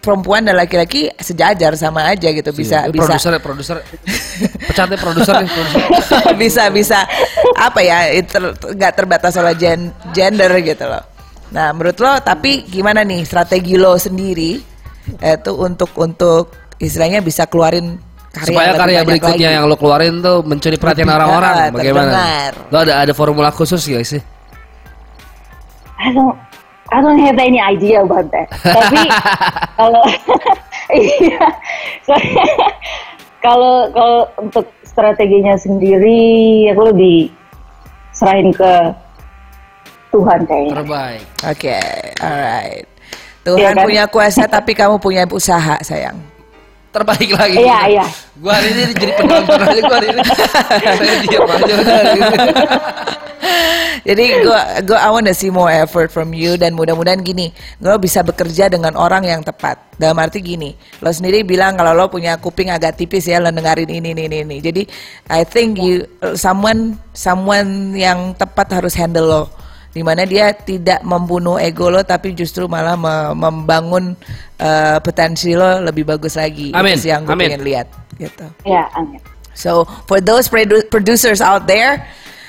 perempuan 0.02 0.46
dan 0.46 0.54
laki-laki 0.54 1.10
sejajar 1.18 1.74
sama 1.74 2.06
aja 2.06 2.30
gitu 2.30 2.50
bisa 2.52 2.86
Eh, 2.86 2.94
bisa. 2.94 3.18
produser 3.18 3.38
produser. 3.38 3.78
Pecatnya 4.66 4.98
produser 4.98 5.36
bisa 6.42 6.70
bisa. 6.70 7.06
Apa 7.54 7.82
ya 7.82 8.10
itu 8.12 8.30
ter- 8.30 8.54
nggak 8.54 8.94
terbatas 8.94 9.34
oleh 9.38 9.54
gen- 9.54 9.94
gender 10.10 10.50
gitu 10.62 10.86
loh. 10.86 11.02
Nah 11.54 11.70
menurut 11.70 11.98
lo 11.98 12.18
tapi 12.20 12.66
gimana 12.66 13.02
nih 13.02 13.22
strategi 13.24 13.78
lo 13.78 13.94
sendiri 13.96 14.58
itu 15.22 15.52
untuk 15.54 15.94
untuk 15.98 16.50
istilahnya 16.82 17.22
bisa 17.22 17.46
keluarin 17.46 17.98
karya 18.36 18.48
supaya 18.52 18.72
karya 18.76 19.00
berikutnya 19.08 19.48
lagi. 19.50 19.56
yang 19.56 19.64
lo 19.72 19.76
keluarin 19.80 20.20
tuh 20.20 20.44
mencuri 20.44 20.76
perhatian 20.76 21.08
orang-orang 21.08 21.72
bagaimana 21.72 22.12
terdengar. 22.12 22.52
lo 22.68 22.78
ada 22.84 22.94
ada 23.08 23.14
formula 23.16 23.50
khusus 23.50 23.80
gak 23.88 24.04
sih 24.04 24.22
I 25.96 26.12
don't 26.12 26.36
I 26.92 27.02
don't 27.02 27.18
have 27.18 27.42
any 27.42 27.58
idea 27.58 28.06
about 28.06 28.30
that. 28.30 28.46
Tapi 28.62 29.02
kalau 29.80 30.04
iya, 30.94 31.42
kalau 33.42 33.90
kalau 33.90 34.20
untuk 34.38 34.70
strateginya 34.86 35.58
sendiri 35.58 36.22
aku 36.70 36.94
lebih 36.94 37.18
serahin 38.14 38.54
ke 38.54 38.74
Tuhan 40.14 40.40
kayaknya. 40.46 40.72
terbaik 40.78 41.24
Oke, 41.44 41.80
alright. 42.22 42.86
Tuhan 43.42 43.60
Iya 43.60 43.70
kan? 43.74 43.86
punya 43.86 44.04
kuasa 44.06 44.44
tapi 44.46 44.72
kamu 44.78 44.96
punya 45.02 45.24
usaha 45.28 45.76
sayang. 45.82 46.18
Terbaik 46.96 47.30
lagi. 47.36 47.60
Iya, 47.60 47.80
iya. 47.92 48.06
Gua 48.40 48.56
hari 48.56 48.72
ini 48.72 48.96
jadi 48.96 49.14
penonton 49.20 49.60
aja 49.60 49.82
gua 49.84 49.98
hari 50.00 50.08
ini. 50.16 50.22
Saya 51.00 51.16
diam 51.28 51.44
aja 51.44 51.74
udah. 51.76 51.98
Jadi 54.06 54.26
gue 54.46 54.62
gue 54.86 54.98
I 54.98 55.10
wanna 55.10 55.34
see 55.34 55.50
more 55.50 55.74
effort 55.74 56.14
from 56.14 56.30
you 56.30 56.62
dan 56.62 56.78
mudah-mudahan 56.78 57.26
gini, 57.26 57.50
lo 57.82 57.98
bisa 57.98 58.22
bekerja 58.22 58.70
dengan 58.70 58.94
orang 58.94 59.26
yang 59.26 59.42
tepat. 59.42 59.82
Dalam 59.98 60.22
arti 60.22 60.46
gini, 60.46 60.78
lo 61.02 61.10
sendiri 61.10 61.42
bilang 61.42 61.74
kalau 61.74 61.98
lo 61.98 62.06
punya 62.06 62.38
kuping 62.38 62.70
agak 62.70 63.02
tipis 63.02 63.26
ya 63.26 63.42
lo 63.42 63.50
dengerin 63.50 63.90
ini 63.90 64.14
ini 64.14 64.24
ini. 64.30 64.38
ini. 64.46 64.58
Jadi 64.62 64.84
I 65.34 65.42
think 65.42 65.82
you 65.82 66.06
someone 66.38 67.02
someone 67.18 67.98
yang 67.98 68.38
tepat 68.38 68.78
harus 68.78 68.94
handle 68.94 69.26
lo 69.26 69.44
di 69.96 70.04
mana 70.04 70.28
dia 70.28 70.52
tidak 70.52 71.00
membunuh 71.02 71.56
ego 71.56 71.88
lo 71.88 72.04
tapi 72.04 72.36
justru 72.36 72.68
malah 72.68 72.94
me- 72.94 73.32
membangun 73.34 74.12
eh, 74.58 75.00
potensi 75.00 75.56
lo 75.56 75.80
lebih 75.80 76.04
bagus 76.06 76.36
lagi. 76.36 76.70
Amin, 76.70 77.00
Itu 77.00 77.08
yang 77.08 77.24
gue 77.24 77.32
amin. 77.32 77.48
pengen 77.48 77.64
lihat 77.64 77.88
gitu. 78.14 78.44
Ya, 78.62 78.92
amin. 78.92 79.24
So 79.56 79.88
for 80.04 80.20
those 80.20 80.46
produ- 80.46 80.84
producers 80.86 81.40
out 81.40 81.64
there, 81.64 82.04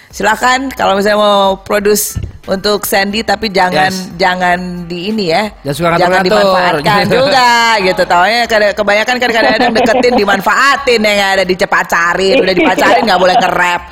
silakan 0.09 0.69
kalau 0.69 0.99
misalnya 0.99 1.19
mau 1.19 1.55
produce 1.57 2.19
untuk 2.47 2.83
Sandy 2.83 3.23
tapi 3.23 3.47
jangan 3.49 3.91
Yes. 3.91 4.11
jangan 4.17 4.59
di 4.85 5.11
ini 5.11 5.31
ya, 5.31 5.51
Jangan 5.63 5.71
suka 5.73 5.87
jangan 5.93 5.99
ngatur-ngatur. 6.19 6.27
dimanfaatkan 6.27 7.05
juga 7.19 7.51
gitu. 7.81 8.03
Taunya 8.05 8.39
kada- 8.45 8.75
kebanyakan 8.75 9.15
kan 9.17 9.31
kadang-kadang 9.33 9.71
deketin 9.73 10.15
dimanfaatin 10.17 11.01
yang 11.01 11.31
ada 11.33 11.45
dicepacarin, 11.45 12.43
udah 12.43 12.55
dipacarin 12.55 13.03
nggak 13.03 13.21
boleh 13.21 13.35
nge-rap. 13.37 13.83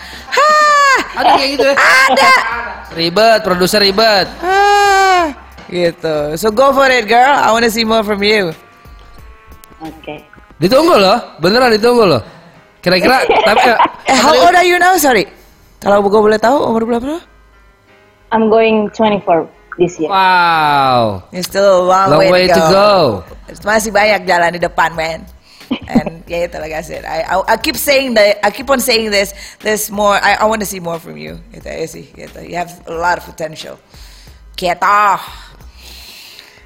Ada 1.15 1.31
kayak 1.39 1.51
gitu 1.57 1.67
ya? 1.67 1.75
ada. 1.79 2.33
Ribet, 2.95 3.41
produser 3.43 3.81
ribet. 3.83 4.27
Ah, 4.43 5.35
gitu. 5.67 6.17
So 6.39 6.55
go 6.55 6.71
for 6.71 6.87
it, 6.91 7.11
girl. 7.11 7.35
I 7.35 7.51
wanna 7.51 7.71
see 7.71 7.83
more 7.83 8.07
from 8.07 8.23
you. 8.23 8.55
Oke. 9.83 10.23
Ditunggu 10.63 10.95
loh, 10.95 11.19
beneran 11.43 11.75
ditunggu 11.75 12.05
loh. 12.07 12.23
Kira-kira 12.79 13.25
tapi 13.49 13.69
eh, 13.73 13.79
Eh, 14.13 14.19
how 14.21 14.37
old 14.37 14.55
are 14.55 14.67
you 14.69 14.77
now? 14.77 14.95
Sorry. 15.01 15.25
Kalau 15.81 16.05
gue 16.05 16.21
boleh 16.21 16.41
tahu 16.41 16.57
umur 16.65 16.85
berapa? 16.85 17.21
I'm 18.33 18.49
going 18.49 18.89
24 18.93 19.49
this 19.77 19.99
year. 20.01 20.09
Wow. 20.09 21.25
It's 21.33 21.49
still 21.49 21.67
a 21.67 21.83
long, 21.83 22.09
Long 22.15 22.31
way 22.31 22.49
to 22.49 22.63
go. 22.73 22.91
Masih 23.63 23.91
banyak 23.93 24.25
jalan 24.25 24.57
di 24.57 24.61
depan, 24.63 24.93
man. 24.97 25.25
And 25.71 26.25
yeah, 26.29 26.49
like 26.61 26.73
I 26.73 26.83
said, 26.85 27.05
I, 27.05 27.25
I 27.25 27.35
I 27.53 27.57
keep 27.57 27.77
saying 27.77 28.15
that 28.17 28.41
I 28.45 28.51
keep 28.53 28.69
on 28.69 28.81
saying 28.81 29.13
this. 29.13 29.33
There's 29.61 29.89
more. 29.89 30.17
I, 30.17 30.37
I 30.41 30.45
want 30.49 30.61
to 30.61 30.69
see 30.69 30.81
more 30.81 31.01
from 31.01 31.17
you. 31.17 31.41
Gitu 31.53 31.69
sih. 31.89 32.05
Gitu. 32.13 32.45
You 32.45 32.57
have 32.57 32.73
a 32.89 32.95
lot 32.97 33.21
of 33.21 33.25
potential. 33.25 33.81
Gitu. 34.57 34.81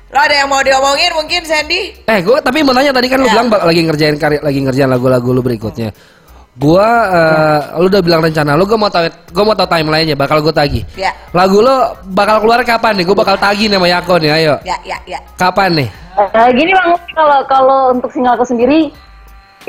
Lo 0.08 0.18
ada 0.24 0.32
yang 0.32 0.48
mau 0.48 0.64
diomongin 0.64 1.12
mungkin 1.12 1.44
Sandy? 1.44 2.00
Eh, 2.08 2.18
gue 2.24 2.40
tapi 2.40 2.64
mau 2.64 2.72
nanya 2.72 2.96
tadi 2.96 3.12
kan 3.12 3.20
lu 3.20 3.28
Ya. 3.28 3.36
bilang 3.36 3.52
lagi 3.52 3.80
ngerjain 3.84 4.16
karya, 4.16 4.40
lagi 4.40 4.58
ngerjain 4.64 4.88
lagu-lagu 4.88 5.28
lu 5.36 5.44
berikutnya. 5.44 5.92
Gua, 6.58 6.88
eh, 7.06 7.60
lu 7.78 7.86
udah 7.86 8.02
bilang 8.02 8.18
rencana 8.18 8.58
lu, 8.58 8.66
gue 8.66 8.74
mau 8.74 8.90
tahu, 8.90 9.06
gue 9.06 9.44
mau 9.46 9.54
tahu 9.54 9.70
timelinenya, 9.70 10.18
bakal 10.18 10.42
gue 10.42 10.50
tagih. 10.50 10.82
Ya. 10.98 11.14
Lagu 11.30 11.62
lu 11.62 11.76
bakal 12.10 12.42
keluar 12.42 12.58
kapan 12.66 12.98
nih? 12.98 13.06
Gue 13.06 13.14
bakal 13.14 13.38
tagih 13.38 13.70
nama 13.70 13.86
Yako 13.86 14.18
nih, 14.18 14.30
ayo. 14.42 14.58
Ya, 14.66 14.74
ya, 14.82 14.98
ya. 15.06 15.22
Kapan 15.38 15.78
nih? 15.78 15.88
Eh, 16.18 16.50
gini 16.58 16.74
bang, 16.74 16.98
kalau 17.14 17.38
kalau 17.46 17.78
untuk 17.94 18.10
single 18.10 18.34
aku 18.34 18.42
sendiri, 18.42 18.90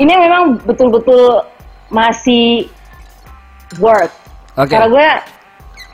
ini 0.02 0.12
memang 0.18 0.58
betul-betul 0.66 1.46
masih 1.94 2.66
work. 3.78 4.10
Oke. 4.58 4.74
Karena 4.74 4.90
gue 4.90 5.08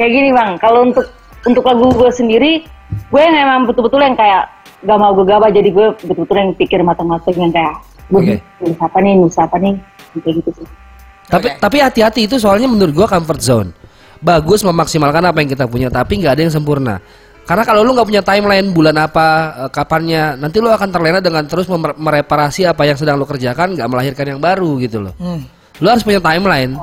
kayak 0.00 0.12
gini 0.16 0.32
bang, 0.32 0.56
kalau 0.56 0.88
untuk 0.88 1.12
untuk 1.44 1.60
lagu 1.60 1.92
gue 1.92 2.08
sendiri, 2.08 2.64
gue 2.88 3.20
yang 3.20 3.36
memang 3.36 3.68
betul-betul 3.68 4.00
yang 4.00 4.16
kayak 4.16 4.48
gak 4.80 4.96
mau 4.96 5.12
gegabah, 5.12 5.52
jadi 5.52 5.68
gue 5.68 5.86
betul-betul 6.08 6.36
yang 6.40 6.50
pikir 6.56 6.80
matang-matang 6.80 7.36
yang 7.36 7.52
kayak, 7.52 7.76
Oke. 8.08 8.40
gue 8.40 8.64
nulis 8.64 8.80
apa 8.80 8.96
nih, 9.04 9.12
nulis 9.12 9.36
apa 9.36 9.56
nih, 9.60 9.74
kayak 10.24 10.34
gitu 10.40 10.50
sih. 10.64 10.68
Tapi 11.26 11.48
Oke. 11.50 11.58
tapi 11.58 11.76
hati-hati 11.82 12.20
itu 12.30 12.36
soalnya 12.38 12.70
menurut 12.70 12.94
gua 12.94 13.06
comfort 13.10 13.42
zone. 13.42 13.70
Bagus 14.22 14.62
memaksimalkan 14.64 15.22
apa 15.26 15.38
yang 15.42 15.50
kita 15.50 15.66
punya, 15.68 15.90
tapi 15.92 16.22
nggak 16.22 16.32
ada 16.38 16.42
yang 16.48 16.54
sempurna. 16.54 16.96
Karena 17.46 17.62
kalau 17.62 17.86
lu 17.86 17.94
nggak 17.94 18.08
punya 18.10 18.22
timeline 18.26 18.74
bulan 18.74 18.96
apa, 18.98 19.26
eh, 19.66 19.70
kapannya, 19.70 20.34
nanti 20.40 20.58
lu 20.58 20.66
akan 20.66 20.88
terlena 20.90 21.22
dengan 21.22 21.46
terus 21.46 21.70
mereparasi 21.70 22.66
apa 22.66 22.82
yang 22.88 22.98
sedang 22.98 23.20
lu 23.20 23.26
kerjakan, 23.28 23.78
nggak 23.78 23.86
melahirkan 23.86 24.26
yang 24.34 24.40
baru 24.42 24.78
gitu 24.82 24.98
loh. 25.02 25.14
Hmm. 25.18 25.46
Lu 25.78 25.86
harus 25.86 26.02
punya 26.02 26.18
timeline. 26.18 26.74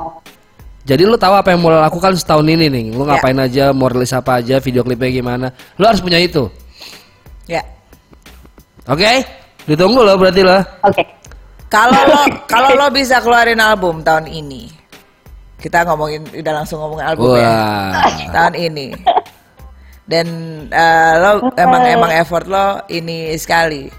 Jadi 0.84 1.02
lu 1.08 1.16
tahu 1.16 1.32
apa 1.32 1.52
yang 1.52 1.64
mau 1.64 1.72
lu 1.72 1.80
lakukan 1.80 2.12
setahun 2.12 2.44
ini 2.44 2.68
nih. 2.68 2.84
Lu 2.92 3.04
Ya. 3.04 3.16
ngapain 3.16 3.38
aja, 3.40 3.64
mau 3.72 3.88
rilis 3.88 4.12
apa 4.12 4.40
aja, 4.40 4.60
video 4.60 4.84
klipnya 4.84 5.10
gimana. 5.10 5.46
Lu 5.80 5.84
harus 5.88 6.00
punya 6.00 6.20
itu. 6.20 6.48
Ya. 7.48 7.60
Oke? 8.88 9.24
Ditunggu 9.64 10.00
loh 10.04 10.16
berarti 10.20 10.44
lo. 10.44 10.60
Oke. 10.84 11.02
Kalau 11.74 12.00
lo 12.06 12.22
kalau 12.52 12.70
lo 12.78 12.86
bisa 12.94 13.18
keluarin 13.18 13.58
album 13.58 14.06
tahun 14.06 14.30
ini, 14.30 14.70
kita 15.58 15.82
ngomongin 15.90 16.22
udah 16.30 16.52
langsung 16.62 16.78
ngomongin 16.78 17.06
album 17.10 17.34
ya. 17.34 17.50
Wah. 17.50 18.06
tahun 18.30 18.54
ini. 18.54 18.94
Dan 20.06 20.26
eh, 20.70 21.14
lo 21.18 21.50
emang 21.58 21.82
emang 21.90 22.12
effort 22.14 22.46
lo 22.46 22.86
ini 22.86 23.34
sekali. 23.34 23.90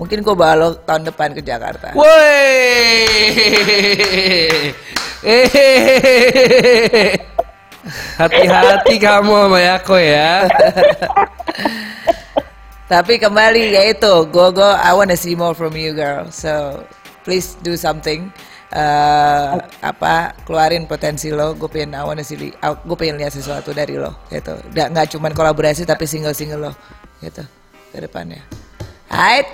Mungkin 0.00 0.24
gue 0.24 0.32
bawa 0.32 0.56
lo 0.56 0.68
tahun 0.80 1.12
depan 1.12 1.36
ke 1.36 1.44
Jakarta. 1.44 1.92
Woi. 1.92 3.04
Hati-hati 8.16 8.96
kamu 8.96 9.34
sama 9.44 9.60
Yako 9.60 9.96
ya. 10.00 10.48
Tapi 12.92 13.22
kembali 13.22 13.76
ya 13.76 13.82
itu, 13.92 14.14
gue 14.32 14.48
gue 14.56 14.70
I 14.80 14.96
wanna 14.96 15.20
see 15.20 15.36
more 15.36 15.52
from 15.52 15.76
you 15.76 15.92
girl. 15.92 16.32
So 16.32 16.80
please 17.26 17.56
do 17.60 17.74
something. 17.74 18.32
Eh, 18.70 19.52
apa 19.82 20.38
keluarin 20.46 20.86
potensi 20.86 21.32
lo. 21.34 21.58
Gue 21.58 21.66
pengen 21.66 21.98
I 21.98 22.06
wanna 22.06 22.22
see, 22.22 22.38
gue 22.60 22.96
pengen 22.98 23.18
lihat 23.18 23.34
sesuatu 23.34 23.74
dari 23.74 23.98
lo. 23.98 24.14
Gitu. 24.30 24.54
Nggak 24.70 24.88
nggak 24.94 25.06
cuman 25.16 25.32
kolaborasi 25.34 25.82
tapi 25.82 26.06
single 26.06 26.36
single 26.36 26.70
lo. 26.70 26.72
Gitu 27.18 27.42
ke 27.90 27.98
depannya. 27.98 28.42
Alright. 29.10 29.48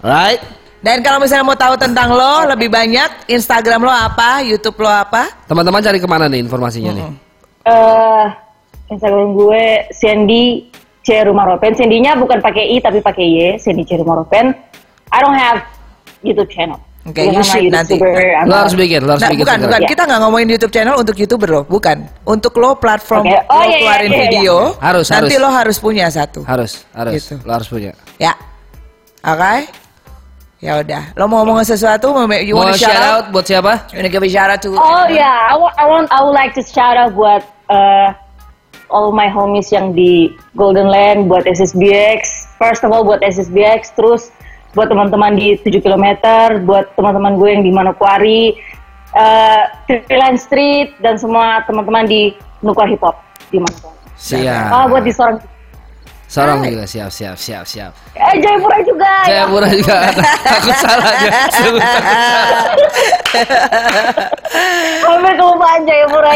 Right? 0.00 0.40
Dan 0.84 1.00
kalau 1.00 1.16
misalnya 1.16 1.48
mau 1.48 1.56
tahu 1.56 1.80
tentang 1.80 2.12
lo 2.12 2.44
lebih 2.44 2.68
banyak, 2.68 3.28
Instagram 3.32 3.88
lo 3.88 3.92
apa, 3.92 4.44
YouTube 4.44 4.84
lo 4.84 4.92
apa? 4.92 5.32
Teman-teman 5.48 5.80
cari 5.80 5.96
ke 5.96 6.08
mana 6.08 6.28
nih 6.28 6.44
informasinya 6.44 6.92
nih? 6.92 7.06
eh 7.64 8.26
Instagram 8.92 9.32
gue 9.32 9.64
Sandy 9.96 10.68
C 11.00 11.24
Rumaropen. 11.24 11.72
Sandy-nya 11.72 12.20
bukan 12.20 12.44
pakai 12.44 12.76
I 12.76 12.84
tapi 12.84 13.00
pakai 13.00 13.24
Y. 13.24 13.36
Sandy 13.56 13.88
C 13.88 13.96
Rumaropen. 13.96 14.52
I 15.08 15.18
don't 15.24 15.36
have 15.36 15.64
YouTube 16.20 16.52
channel. 16.52 16.76
Oke, 17.04 17.20
Bukan 17.20 17.36
you 17.36 17.44
should 17.44 17.68
nanti. 17.68 18.00
Lo 18.48 18.54
harus 18.64 18.72
bikin, 18.72 19.04
lo 19.04 19.12
harus 19.12 19.20
Nah, 19.20 19.28
bikin. 19.28 19.44
bukan, 19.44 19.56
segera. 19.60 19.68
bukan. 19.68 19.80
Ya. 19.84 19.88
Kita 19.92 20.02
nggak 20.08 20.20
ngomongin 20.24 20.46
YouTube 20.56 20.72
channel 20.72 20.96
untuk 20.96 21.16
YouTuber 21.20 21.48
lo, 21.52 21.60
bukan. 21.68 21.96
Untuk 22.24 22.56
lo 22.56 22.80
platform 22.80 23.28
Oke. 23.28 23.36
Oh, 23.44 23.60
lo 23.60 23.60
iya, 23.60 23.68
iya, 23.68 23.76
keluarin 23.76 24.08
iya, 24.08 24.16
iya. 24.16 24.22
video, 24.24 24.54
Harus, 24.80 25.06
nanti 25.12 25.36
harus. 25.36 25.44
lo 25.44 25.48
harus 25.52 25.76
punya 25.76 26.08
satu. 26.08 26.40
Harus, 26.48 26.88
harus. 26.96 27.12
Gitu. 27.20 27.36
Lo 27.44 27.52
harus 27.52 27.68
punya. 27.68 27.92
Ya, 28.16 28.32
oke? 29.20 29.68
Ya 30.64 30.80
udah. 30.80 31.12
Lo 31.12 31.28
mau 31.28 31.44
ngomong 31.44 31.60
sesuatu? 31.60 32.08
Mau 32.08 32.24
you 32.40 32.56
Mau 32.56 32.64
wanna 32.64 32.72
shout 32.72 32.88
shout 32.88 33.04
out? 33.04 33.12
out 33.28 33.36
buat 33.36 33.44
siapa? 33.44 33.72
You 33.92 34.00
wanna 34.00 34.08
give 34.08 34.24
a 34.24 34.30
shout 34.32 34.48
out 34.48 34.60
to? 34.64 34.72
Oh 34.72 35.04
ya, 35.12 35.52
I 35.52 35.60
want, 35.60 35.74
I 35.76 35.84
want, 35.84 36.06
I 36.08 36.24
would 36.24 36.32
like 36.32 36.56
to 36.56 36.64
shout 36.64 36.96
out 36.96 37.12
buat 37.12 37.44
uh, 37.68 38.16
all 38.88 39.12
my 39.12 39.28
homies 39.28 39.68
yang 39.68 39.92
di 39.92 40.32
Golden 40.56 40.88
Land, 40.88 41.28
buat 41.28 41.44
SSBX. 41.44 42.48
First 42.56 42.80
of 42.80 42.96
all 42.96 43.04
buat 43.04 43.20
SSBX, 43.20 43.92
terus 43.92 44.32
buat 44.74 44.90
teman-teman 44.90 45.38
di 45.38 45.54
7 45.62 45.80
km, 45.80 46.06
buat 46.66 46.90
teman-teman 46.98 47.38
gue 47.38 47.48
yang 47.48 47.62
di 47.62 47.70
Manokwari, 47.70 48.58
uh, 49.14 49.70
Freelance 49.86 50.50
Street, 50.50 50.98
dan 51.00 51.14
semua 51.16 51.62
teman-teman 51.64 52.04
di 52.06 52.34
Nukwar 52.60 52.90
Hip 52.90 53.00
Hop 53.02 53.22
di 53.54 53.62
Manokwari. 53.62 53.98
Siap. 54.18 54.70
Oh, 54.74 54.84
buat 54.90 55.06
di 55.06 55.14
Sorong. 55.14 55.38
Sorong 56.34 56.66
juga 56.66 56.82
siap, 56.82 57.14
siap, 57.14 57.38
siap, 57.38 57.62
siap. 57.62 57.92
Eh, 58.18 58.42
Jayapura 58.42 58.78
juga. 58.82 59.06
ya. 59.22 59.46
Jayapura 59.46 59.68
juga. 59.70 59.98
Takut 60.50 60.76
salah 60.82 61.06
aja. 61.14 61.30
Sampai 64.98 65.32
kelupaan 65.38 65.80
Jayapura. 65.86 66.30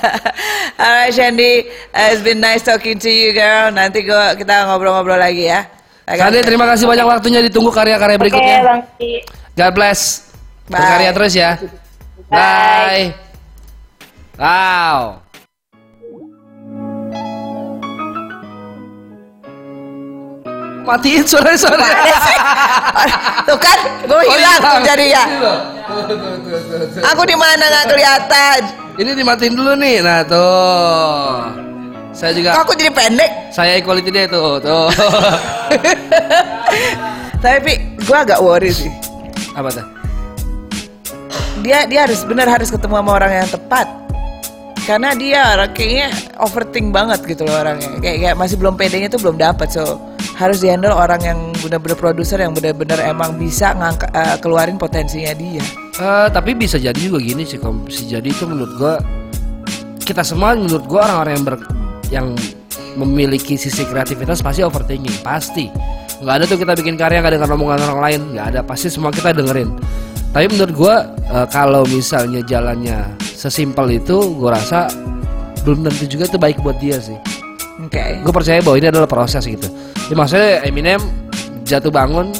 Alright, 0.80 1.12
Shandy, 1.12 1.68
it's 1.92 2.24
been 2.24 2.40
nice 2.40 2.64
talking 2.64 2.96
to 2.96 3.12
you, 3.12 3.36
girl. 3.36 3.68
Nanti 3.68 4.08
gua 4.08 4.32
kita 4.38 4.64
ngobrol-ngobrol 4.72 5.20
lagi 5.20 5.52
ya. 5.52 5.79
Sandi, 6.18 6.38
terima 6.42 6.66
kasih 6.66 6.84
banyak 6.90 7.06
waktunya. 7.06 7.40
Ditunggu 7.44 7.70
karya-karya 7.70 8.16
Oke, 8.18 8.22
berikutnya. 8.26 8.56
Bang. 8.66 8.80
Ci. 8.98 9.22
God 9.54 9.72
bless. 9.74 10.00
Bye. 10.66 10.78
Berkarya 10.78 11.10
terus 11.14 11.32
ya. 11.34 11.50
Bye. 12.30 13.04
Wow. 14.40 15.20
Matiin 20.80 21.22
suara. 21.22 21.54
Tuh 23.46 23.58
kan, 23.60 23.78
gue 24.10 24.16
Oh, 24.26 24.36
hilang 24.36 24.58
tuh 24.58 24.82
jadi 24.82 25.06
ya. 25.14 25.24
Aku 27.14 27.22
di 27.22 27.36
mana 27.38 27.62
nggak 27.62 27.86
kelihatan. 27.94 28.60
Ini 28.98 29.10
dimatiin 29.14 29.54
dulu 29.54 29.72
nih. 29.78 30.02
Nah, 30.02 30.20
tuh. 30.26 31.69
Saya 32.10 32.34
juga 32.34 32.58
Kok 32.58 32.62
aku 32.66 32.74
jadi 32.74 32.90
pendek? 32.90 33.30
saya 33.54 33.78
equality 33.78 34.10
dia 34.10 34.26
tuh. 34.26 34.58
Tuh. 34.58 34.88
Tapi 37.44 37.72
gue 37.96 38.16
agak 38.16 38.42
worry 38.42 38.70
sih. 38.74 38.90
Apa 39.54 39.70
tuh? 39.70 39.86
Dia 41.60 41.84
dia 41.86 42.08
harus 42.08 42.24
benar 42.24 42.48
harus 42.48 42.68
ketemu 42.72 43.00
sama 43.00 43.10
orang 43.14 43.32
yang 43.44 43.48
tepat. 43.48 43.86
Karena 44.84 45.14
dia 45.14 45.54
kayaknya 45.70 46.08
overthink 46.42 46.90
banget 46.90 47.22
gitu 47.22 47.46
loh 47.46 47.62
orangnya. 47.62 47.94
Kayak, 48.02 48.16
kayak 48.26 48.36
masih 48.36 48.56
belum 48.58 48.74
pedenya 48.74 49.08
tuh 49.12 49.20
belum 49.22 49.36
dapat. 49.38 49.68
So 49.70 49.84
harus 50.34 50.64
dihandle 50.64 50.96
orang 50.96 51.20
yang 51.20 51.38
benar-benar 51.60 52.00
produser 52.00 52.40
yang 52.40 52.56
benar-benar 52.56 52.96
emang 53.04 53.36
bisa 53.36 53.76
ngangka, 53.76 54.08
eh, 54.10 54.36
keluarin 54.40 54.80
potensinya 54.80 55.36
dia. 55.36 55.62
Eh, 56.00 56.28
tapi 56.32 56.56
bisa 56.56 56.80
jadi 56.80 56.96
juga 56.96 57.20
gini 57.20 57.44
sih, 57.44 57.60
Kom. 57.60 57.84
Bisa 57.84 58.08
jadi 58.08 58.24
itu 58.24 58.48
menurut 58.48 58.72
gua 58.80 58.94
kita 60.00 60.24
semua 60.24 60.56
menurut 60.56 60.88
gua 60.88 61.06
orang-orang 61.12 61.32
yang 61.36 61.44
ber, 61.44 61.56
yang 62.10 62.34
memiliki 62.98 63.54
sisi 63.54 63.86
kreativitas 63.86 64.42
pasti 64.42 64.66
overthinking, 64.66 65.22
pasti. 65.22 65.70
nggak 66.20 66.34
ada 66.36 66.44
tuh 66.44 66.60
kita 66.60 66.76
bikin 66.76 67.00
karya 67.00 67.24
nggak 67.24 67.40
dengar 67.40 67.48
omongan 67.56 67.80
orang 67.88 68.00
lain, 68.04 68.20
nggak 68.36 68.46
ada. 68.52 68.60
Pasti 68.60 68.92
semua 68.92 69.08
kita 69.08 69.32
dengerin. 69.32 69.72
Tapi 70.36 70.46
menurut 70.52 70.74
gua 70.76 70.94
eh, 71.16 71.46
kalau 71.48 71.88
misalnya 71.88 72.44
jalannya 72.44 73.16
sesimpel 73.22 73.88
itu, 73.96 74.20
gua 74.36 74.60
rasa 74.60 74.92
belum 75.64 75.88
tentu 75.88 76.04
juga 76.08 76.28
itu 76.28 76.36
baik 76.36 76.60
buat 76.60 76.76
dia 76.76 77.00
sih. 77.00 77.16
Oke. 77.80 78.20
Gue 78.20 78.32
percaya 78.32 78.60
bahwa 78.60 78.76
ini 78.76 78.88
adalah 78.92 79.08
proses 79.08 79.44
gitu. 79.44 79.68
Ya, 80.12 80.14
maksudnya 80.16 80.60
Eminem 80.64 81.00
jatuh 81.64 81.92
bangun, 81.92 82.32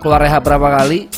keluar 0.00 0.22
rehab 0.22 0.44
berapa 0.44 0.80
kali, 0.80 1.10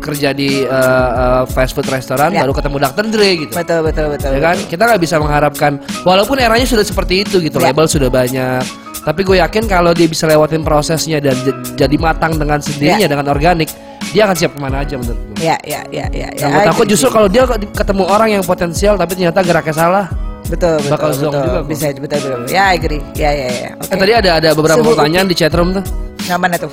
kerja 0.00 0.32
di 0.32 0.64
eh, 0.64 1.08
eh, 1.14 1.42
fast 1.52 1.76
food 1.76 1.86
restoran, 1.86 2.32
Ya. 2.32 2.42
baru 2.42 2.56
ketemu 2.56 2.76
Dr. 2.80 3.04
Dre 3.12 3.30
gitu. 3.46 3.52
Betul 3.52 3.80
betul 3.84 4.06
betul. 4.10 4.30
Ya 4.34 4.40
kan, 4.40 4.56
kita 4.66 4.82
nggak 4.88 5.00
bisa 5.00 5.16
mengharapkan, 5.20 5.72
walaupun 6.02 6.40
eranya 6.40 6.64
sudah 6.64 6.82
seperti 6.82 7.22
itu 7.28 7.38
gitu, 7.38 7.60
Ya. 7.60 7.70
label 7.70 7.86
sudah 7.86 8.08
banyak. 8.08 8.64
Tapi 9.00 9.20
gue 9.24 9.40
yakin 9.40 9.64
kalau 9.64 9.96
dia 9.96 10.04
bisa 10.04 10.28
lewatin 10.28 10.60
prosesnya 10.60 11.20
dan 11.24 11.32
jadi 11.76 11.96
matang 11.96 12.36
dengan 12.36 12.60
sendirinya, 12.60 13.04
Ya. 13.04 13.12
dengan 13.12 13.28
organik, 13.32 13.68
dia 14.12 14.28
akan 14.28 14.36
siap 14.36 14.52
ke 14.56 14.60
mana 14.60 14.84
aja 14.84 14.96
menurut 14.96 15.16
gue. 15.16 15.36
Ya 15.40 15.56
ya 15.64 15.80
ya 15.88 16.04
ya. 16.12 16.28
ya. 16.36 16.46
I 16.52 16.68
takut 16.68 16.84
agree 16.84 16.92
justru 16.92 17.08
kalau 17.08 17.28
dia 17.28 17.48
ketemu 17.72 18.04
orang 18.04 18.28
yang 18.40 18.42
potensial 18.44 18.96
tapi 18.96 19.16
ternyata 19.16 19.40
geraknya 19.40 19.76
salah. 19.76 20.06
betul 20.50 20.82
betul 20.82 20.90
bakal 20.90 21.10
zonk 21.14 21.30
betul. 21.30 21.46
juga 21.46 21.60
kok. 21.62 21.64
Bisa 21.70 21.86
betul 21.94 22.18
betul. 22.26 22.40
Ya 22.50 22.62
I 22.68 22.74
agree. 22.74 23.00
Ya 23.14 23.30
ya 23.30 23.48
ya. 23.54 23.70
Oke. 23.78 23.86
Eh, 23.94 23.98
tadi 24.02 24.12
ada 24.18 24.30
ada 24.42 24.48
beberapa 24.50 24.82
Suhu 24.82 24.90
pertanyaan 24.98 25.26
di 25.30 25.36
chatroom 25.38 25.68
tuh. 25.78 25.84
Yang 26.26 26.40
mana 26.42 26.56
tuh? 26.58 26.72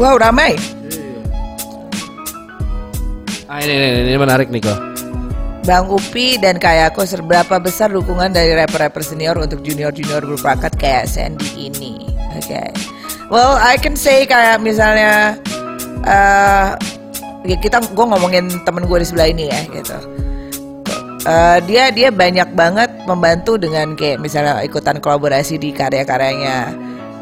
Wow 0.00 0.16
ramai. 0.16 0.56
Ah 3.46 3.62
ini, 3.62 3.74
ini, 3.74 4.10
ini 4.10 4.18
menarik 4.18 4.50
nih 4.50 4.58
kok. 4.58 4.78
Bang 5.66 5.86
Upi 5.90 6.38
dan 6.38 6.58
Kayako 6.58 7.06
seberapa 7.06 7.58
besar 7.58 7.90
dukungan 7.90 8.30
dari 8.30 8.54
rapper-rapper 8.54 9.02
senior 9.02 9.34
untuk 9.38 9.62
junior-junior 9.66 10.22
berbakat 10.22 10.74
kayak 10.78 11.10
Sandy 11.10 11.70
ini? 11.70 12.06
Oke. 12.38 12.70
Well, 13.30 13.58
I 13.58 13.74
can 13.78 13.98
say 13.98 14.26
kayak 14.26 14.62
misalnya 14.62 15.34
eh 16.06 16.70
ya 17.46 17.56
kita 17.58 17.82
gue 17.82 18.06
ngomongin 18.06 18.50
temen 18.62 18.86
gue 18.86 18.98
di 19.02 19.06
sebelah 19.06 19.30
ini 19.30 19.50
ya 19.50 19.60
gitu. 19.74 19.98
Eh, 21.26 21.58
dia 21.66 21.90
dia 21.90 22.14
banyak 22.14 22.54
banget 22.54 22.90
membantu 23.10 23.58
dengan 23.58 23.98
kayak 23.98 24.22
misalnya 24.22 24.62
ikutan 24.62 25.02
kolaborasi 25.02 25.58
di 25.58 25.74
karya-karyanya 25.74 26.70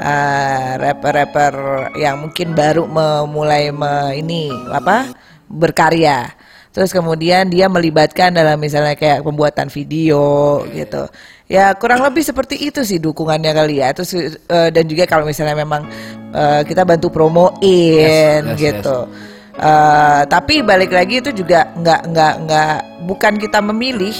eh, 0.00 0.70
rapper-rapper 0.76 1.52
yang 1.96 2.28
mungkin 2.28 2.52
baru 2.52 2.84
memulai 2.84 3.72
me- 3.72 4.20
ini 4.20 4.52
apa 4.68 5.08
berkarya. 5.54 6.34
Terus 6.74 6.90
kemudian 6.90 7.46
dia 7.54 7.70
melibatkan 7.70 8.34
dalam 8.34 8.58
misalnya 8.58 8.98
kayak 8.98 9.22
pembuatan 9.22 9.70
video 9.70 10.58
gitu. 10.74 11.06
Ya 11.46 11.70
kurang 11.78 12.02
lebih 12.02 12.26
seperti 12.26 12.58
itu 12.66 12.82
sih 12.82 12.98
dukungannya 12.98 13.54
kali 13.54 13.78
ya. 13.78 13.94
Terus 13.94 14.10
eh, 14.34 14.68
dan 14.74 14.84
juga 14.90 15.06
kalau 15.06 15.22
misalnya 15.22 15.54
memang 15.54 15.86
eh, 16.34 16.66
kita 16.66 16.82
bantu 16.82 17.14
promoin 17.14 17.54
Yes, 17.62 18.42
yes, 18.42 18.58
gitu. 18.58 19.06
Eh, 19.54 20.22
tapi 20.26 20.66
balik 20.66 20.90
lagi 20.90 21.22
itu 21.22 21.30
juga 21.30 21.70
nggak 21.78 22.10
nggak 22.10 22.34
nggak 22.42 22.74
bukan 23.06 23.38
kita 23.38 23.62
memilih 23.62 24.14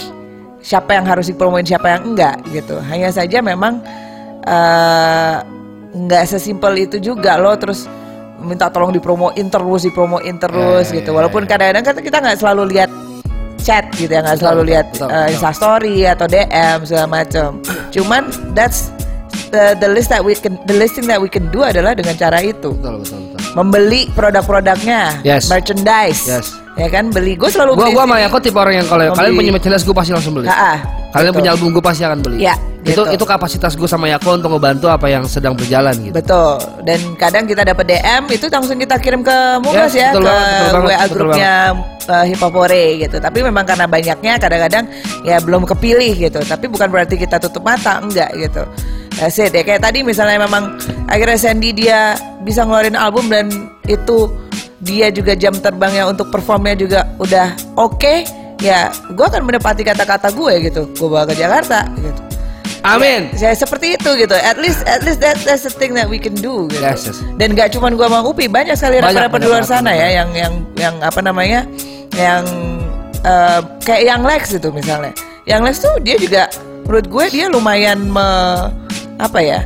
siapa 0.63 0.95
yang 0.95 1.03
harus 1.03 1.27
dipromoin 1.27 1.67
siapa 1.67 1.91
yang 1.91 2.15
enggak 2.15 2.39
gitu. 2.55 2.79
Hanya 2.87 3.11
saja 3.11 3.43
memang 3.43 3.83
eh, 4.47 5.35
nggak 5.91 6.23
sesimpel 6.23 6.87
itu 6.87 7.03
juga 7.03 7.35
loh 7.35 7.59
terus 7.59 7.83
minta 8.45 8.69
tolong 8.69 8.89
dipromoin 8.89 9.45
terus 9.45 9.81
dipromoin 9.83 10.35
terus 10.37 10.85
Ya, 10.87 10.93
ya, 10.93 10.97
gitu. 11.01 11.09
ya, 11.11 11.15
Walaupun 11.17 11.43
kadang-kadang 11.43 11.83
kan 11.83 11.95
kita 11.97 12.17
nggak 12.19 12.37
selalu 12.37 12.63
lihat 12.71 12.89
chat 13.59 13.89
gitu 13.93 14.07
ya 14.07 14.21
nggak 14.21 14.37
selalu 14.37 14.61
lihat 14.69 14.85
betul, 14.93 15.09
eh, 15.09 15.27
instastory 15.33 15.97
atau 16.05 16.25
DM 16.25 16.77
segala 16.85 17.07
macam. 17.11 17.49
Cuman 17.89 18.21
that's 18.53 18.93
the, 19.49 19.73
the 19.75 19.89
list 19.89 20.07
that 20.07 20.21
we 20.21 20.33
can 20.33 20.55
the 20.63 20.75
listing 20.75 21.05
that 21.05 21.17
we 21.17 21.25
can 21.25 21.49
do 21.49 21.61
adalah 21.61 21.97
dengan 21.97 22.13
cara 22.13 22.39
itu 22.39 22.71
Betul 22.71 23.01
betul 23.01 23.19
betul. 23.25 23.39
membeli 23.53 24.01
produk-produknya, 24.13 25.19
Yes. 25.21 25.49
merchandise, 25.49 26.21
Yes. 26.23 26.53
Ya 26.75 26.87
kan 26.91 27.11
beli. 27.11 27.33
Gue 27.39 27.49
selalu 27.51 27.71
Gua 27.75 27.87
beli. 27.87 27.95
gua 27.95 28.03
sama 28.07 28.15
Yako 28.21 28.37
tipe 28.43 28.57
orang 28.59 28.75
yang 28.83 28.87
kalau 28.87 29.03
kalian 29.15 29.33
punya 29.35 29.51
merchandise 29.55 29.85
gue 29.87 29.95
pasti 29.95 30.11
langsung 30.11 30.33
beli. 30.35 30.47
Ah, 30.51 30.79
Kalian 31.15 31.31
betul. 31.31 31.39
punya 31.39 31.49
album 31.55 31.67
gue 31.71 31.83
pasti 31.83 32.01
akan 32.03 32.19
beli. 32.19 32.37
Ya, 32.43 32.55
itu 32.83 32.91
gitu. 32.91 33.03
itu 33.15 33.23
kapasitas 33.25 33.71
gue 33.79 33.89
sama 33.89 34.05
Yako 34.11 34.35
untuk 34.37 34.51
ngebantu 34.55 34.91
apa 34.91 35.07
yang 35.07 35.23
sedang 35.25 35.55
berjalan 35.55 35.95
gitu. 36.03 36.13
Betul. 36.13 36.59
Dan 36.83 36.99
kadang 37.15 37.43
kita 37.47 37.63
dapat 37.63 37.85
DM 37.87 38.23
itu 38.29 38.45
langsung 38.51 38.77
kita 38.77 38.95
kirim 38.99 39.23
ke 39.23 39.37
Mugas 39.63 39.95
Yes, 39.95 39.95
ya, 39.95 40.09
betul 40.11 40.23
ke 40.23 40.29
banget, 40.29 40.59
betul 40.59 40.83
WA 40.83 41.05
grupnya 41.07 41.51
uh, 42.11 42.25
Hipopore 42.27 42.83
gitu. 43.07 43.17
Tapi 43.23 43.39
memang 43.41 43.63
karena 43.63 43.85
banyaknya 43.87 44.33
kadang-kadang 44.37 44.85
ya 45.23 45.37
belum 45.39 45.63
kepilih 45.63 46.13
gitu. 46.29 46.39
Tapi 46.43 46.65
bukan 46.67 46.87
berarti 46.91 47.15
kita 47.15 47.39
tutup 47.39 47.63
mata, 47.63 48.03
enggak 48.03 48.29
gitu. 48.35 48.67
That's 49.15 49.39
it 49.39 49.55
ya 49.55 49.63
kayak 49.63 49.79
tadi 49.79 50.03
misalnya 50.03 50.43
memang 50.43 50.75
akhirnya 51.07 51.39
Sandy 51.39 51.71
dia 51.71 52.19
bisa 52.43 52.67
ngeluarin 52.67 52.99
album 52.99 53.31
dan 53.31 53.47
itu 53.87 54.27
dia 54.83 55.07
juga 55.11 55.33
jam 55.35 55.55
terbangnya 55.55 56.07
untuk 56.09 56.27
performnya 56.31 56.75
juga 56.75 56.99
udah 57.21 57.55
oke 57.79 58.27
ya 58.59 58.91
gue 58.91 59.25
akan 59.25 59.43
menepati 59.47 59.83
kata-kata 59.83 60.31
gue 60.35 60.53
gitu. 60.71 60.81
Gue 60.95 61.07
bawa 61.07 61.27
ke 61.27 61.35
Jakarta 61.35 61.87
gitu. 61.99 62.21
Amin. 62.85 63.33
saya 63.33 63.57
seperti 63.57 63.97
itu 63.97 64.09
gitu. 64.13 64.37
At 64.37 64.61
least 64.61 64.85
at 64.85 65.01
least 65.01 65.17
that, 65.25 65.41
that's 65.41 65.65
the 65.65 65.73
thing 65.73 65.97
that 65.97 66.05
we 66.05 66.21
can 66.21 66.37
do 66.37 66.69
gitu. 66.69 66.85
Yes, 66.85 67.09
yes. 67.09 67.17
dan 67.41 67.57
gak 67.57 67.73
cuma 67.73 67.89
gua 67.89 68.05
sama 68.05 68.21
Upi 68.21 68.45
banyak 68.45 68.77
sekali 68.77 69.01
rapper-rapper 69.01 69.41
di 69.41 69.49
luar 69.49 69.65
sana 69.65 69.89
ya 69.89 70.21
yang 70.21 70.29
yang 70.37 70.53
yang 70.77 70.95
apa 71.01 71.17
namanya 71.25 71.65
yang 72.13 72.45
eh, 73.25 73.59
kayak 73.81 74.03
yang 74.05 74.21
Lex 74.21 74.53
itu 74.53 74.69
misalnya. 74.69 75.17
Yang 75.49 75.61
Lex 75.65 75.75
tuh 75.81 75.95
dia 76.05 76.15
juga 76.21 76.45
menurut 76.85 77.09
gue 77.09 77.25
dia 77.33 77.45
lumayan 77.49 78.05
me, 78.05 78.27
apa 79.17 79.39
ya 79.41 79.65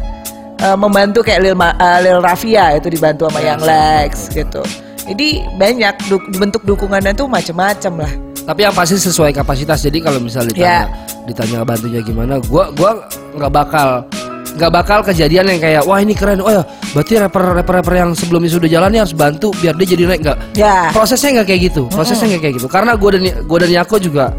eh, 0.64 0.78
membantu 0.80 1.20
kayak 1.20 1.44
Lil, 1.44 1.56
Ma- 1.60 1.76
eh, 1.76 2.00
Lil 2.08 2.24
Rafia 2.24 2.80
itu 2.80 2.88
dibantu 2.88 3.28
sama 3.28 3.44
Yes, 3.44 3.48
yang 3.52 3.60
Lex 3.68 4.12
gitu 4.32 4.64
jadi 5.10 5.28
banyak 5.52 5.94
du- 6.06 6.30
bentuk 6.34 6.62
dukungannya 6.64 7.12
tuh 7.12 7.26
macem-macem 7.26 7.94
lah 7.96 8.14
Tapi 8.40 8.66
yang 8.66 8.74
pasti 8.74 8.98
sesuai 8.98 9.30
kapasitas. 9.32 9.78
Jadi 9.80 10.02
kalau 10.02 10.18
misalnya 10.18 10.50
ditanya, 10.50 10.90
Ya. 10.90 11.24
ditanya 11.24 11.62
bantunya 11.62 12.02
gimana, 12.02 12.42
gua 12.42 12.74
gua 12.74 13.06
nggak 13.32 13.52
bakal 13.52 14.02
nggak 14.50 14.72
bakal 14.74 15.00
kejadian 15.04 15.46
yang 15.48 15.60
kayak 15.60 15.86
wah 15.86 15.98
ini 15.98 16.12
keren, 16.12 16.42
oh 16.42 16.50
ya 16.50 16.66
berarti 16.90 17.14
rapper 17.16 17.54
rapper 17.54 17.74
rapper 17.76 17.94
yang 17.96 18.12
sebelumnya 18.12 18.50
sudah 18.50 18.66
jalan 18.66 18.90
nih 18.90 19.00
harus 19.00 19.14
bantu 19.14 19.54
biar 19.54 19.78
dia 19.78 19.88
jadi 19.88 20.04
naik 20.08 20.22
nggak? 20.22 20.38
ya 20.58 20.90
Prosesnya 20.90 21.30
nggak 21.38 21.48
kayak 21.48 21.62
gitu, 21.64 21.82
prosesnya 21.88 22.26
nggak 22.28 22.42
kayak 22.42 22.56
gitu. 22.58 22.68
Karena 22.68 22.98
gua 22.98 23.10
dan 23.14 23.22
gua 23.46 23.58
dan 23.62 23.70
Yako 23.70 23.96
juga 24.02 24.34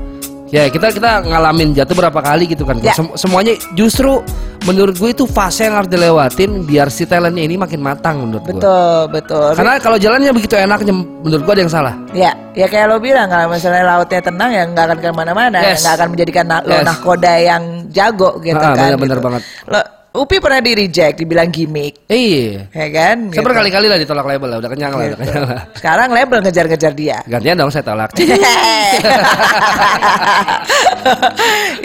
ya 0.50 0.66
kita 0.66 0.90
kita 0.90 1.10
ngalamin 1.22 1.72
jatuh 1.72 1.94
berapa 1.94 2.20
kali 2.20 2.44
gitu 2.46 2.62
kan. 2.62 2.76
Ya. 2.78 2.92
Sem- 2.92 3.14
semuanya 3.14 3.54
justru 3.72 4.22
menurut 4.60 4.92
gue 4.92 5.10
itu 5.10 5.24
fase 5.24 5.64
yang 5.64 5.74
harus 5.74 5.88
dilewatin 5.88 6.62
biar 6.62 6.86
si 6.88 7.02
talentnya 7.04 7.40
ini 7.40 7.56
makin 7.56 7.80
matang 7.80 8.20
menurut 8.20 8.44
gua. 8.44 8.52
betul 8.52 8.98
betul 9.08 9.48
Karena 9.56 9.80
kalau 9.80 9.96
jalannya 9.96 10.30
begitu 10.30 10.52
enaknya 10.52 10.92
menurut 10.92 11.42
gua 11.42 11.54
ada 11.54 11.62
yang 11.62 11.72
salah. 11.72 11.94
Ya, 12.12 12.32
ya 12.52 12.66
kayak 12.66 12.86
lo 12.86 12.98
bilang 12.98 13.26
kalau 13.26 13.48
misalnya 13.48 13.88
lautnya 13.88 14.20
tenang 14.20 14.50
ya 14.50 14.62
nggak 14.66 14.84
akan 14.84 14.98
ke 14.98 15.08
mana-mana, 15.10 15.58
Yes. 15.64 15.80
nggak 15.80 15.94
akan 15.96 16.08
menjadikan 16.12 16.44
na- 16.44 16.60
lo 16.60 16.76
Yes. 16.76 16.84
nahkoda 16.84 17.32
yang 17.36 17.62
jago 17.88 18.30
gitu 18.38 18.58
Ah, 18.58 18.74
kan. 18.74 18.84
bener-bener 18.92 19.16
gitu. 19.16 19.24
banget. 19.24 19.42
Lo, 19.64 19.80
Upi 20.10 20.42
pernah 20.42 20.58
di 20.58 20.74
reject, 20.74 21.22
dibilang 21.22 21.54
gimmick, 21.54 22.02
Iya. 22.10 22.66
ya 22.74 22.86
kan? 22.90 23.30
Saya 23.30 23.46
berkali-kali 23.46 23.86
lah 23.86 23.94
ditolak 23.94 24.26
label 24.26 24.48
lah, 24.50 24.58
udah 24.58 24.70
kenyang 24.74 24.90
lah, 24.90 25.06
udah 25.06 25.10
Gitu. 25.14 25.22
kenyang 25.22 25.44
lah. 25.46 25.62
Sekarang 25.78 26.08
label 26.10 26.38
ngejar-ngejar 26.42 26.92
dia. 26.98 27.22
Gantian 27.30 27.54
dong 27.54 27.70
saya 27.70 27.86
tolak. 27.86 28.10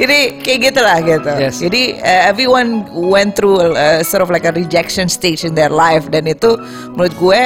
Ini 0.02 0.42
kayak 0.42 0.60
gitulah 0.74 0.98
gitu. 1.06 1.32
Yes. 1.38 1.62
Jadi 1.62 2.02
uh, 2.02 2.24
everyone 2.26 2.90
went 2.92 3.38
through 3.38 3.62
uh, 3.62 4.02
sort 4.02 4.26
of 4.26 4.34
like 4.34 4.44
a 4.44 4.54
rejection 4.58 5.06
stage 5.06 5.46
in 5.46 5.54
their 5.54 5.70
life 5.70 6.10
dan 6.10 6.26
itu 6.26 6.58
menurut 6.98 7.14
gue 7.22 7.42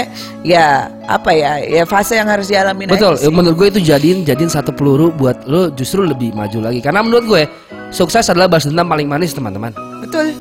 ya 0.47 0.87
apa 1.11 1.35
ya 1.35 1.59
ya 1.59 1.83
fase 1.83 2.15
yang 2.15 2.31
harus 2.31 2.47
dialami 2.47 2.87
Betul, 2.87 3.19
ya, 3.19 3.27
menurut 3.27 3.59
gue 3.59 3.67
itu 3.77 3.79
jadiin 3.83 4.23
jadiin 4.23 4.47
satu 4.47 4.71
peluru 4.71 5.11
buat 5.11 5.43
lo 5.43 5.69
justru 5.75 6.07
lebih 6.07 6.31
maju 6.31 6.71
lagi. 6.71 6.79
Karena 6.79 7.03
menurut 7.03 7.25
gue 7.27 7.43
sukses 7.91 8.31
adalah 8.31 8.47
balas 8.47 8.63
dendam 8.63 8.87
paling 8.87 9.11
manis 9.11 9.35
teman-teman. 9.35 9.75
Betul. 9.99 10.39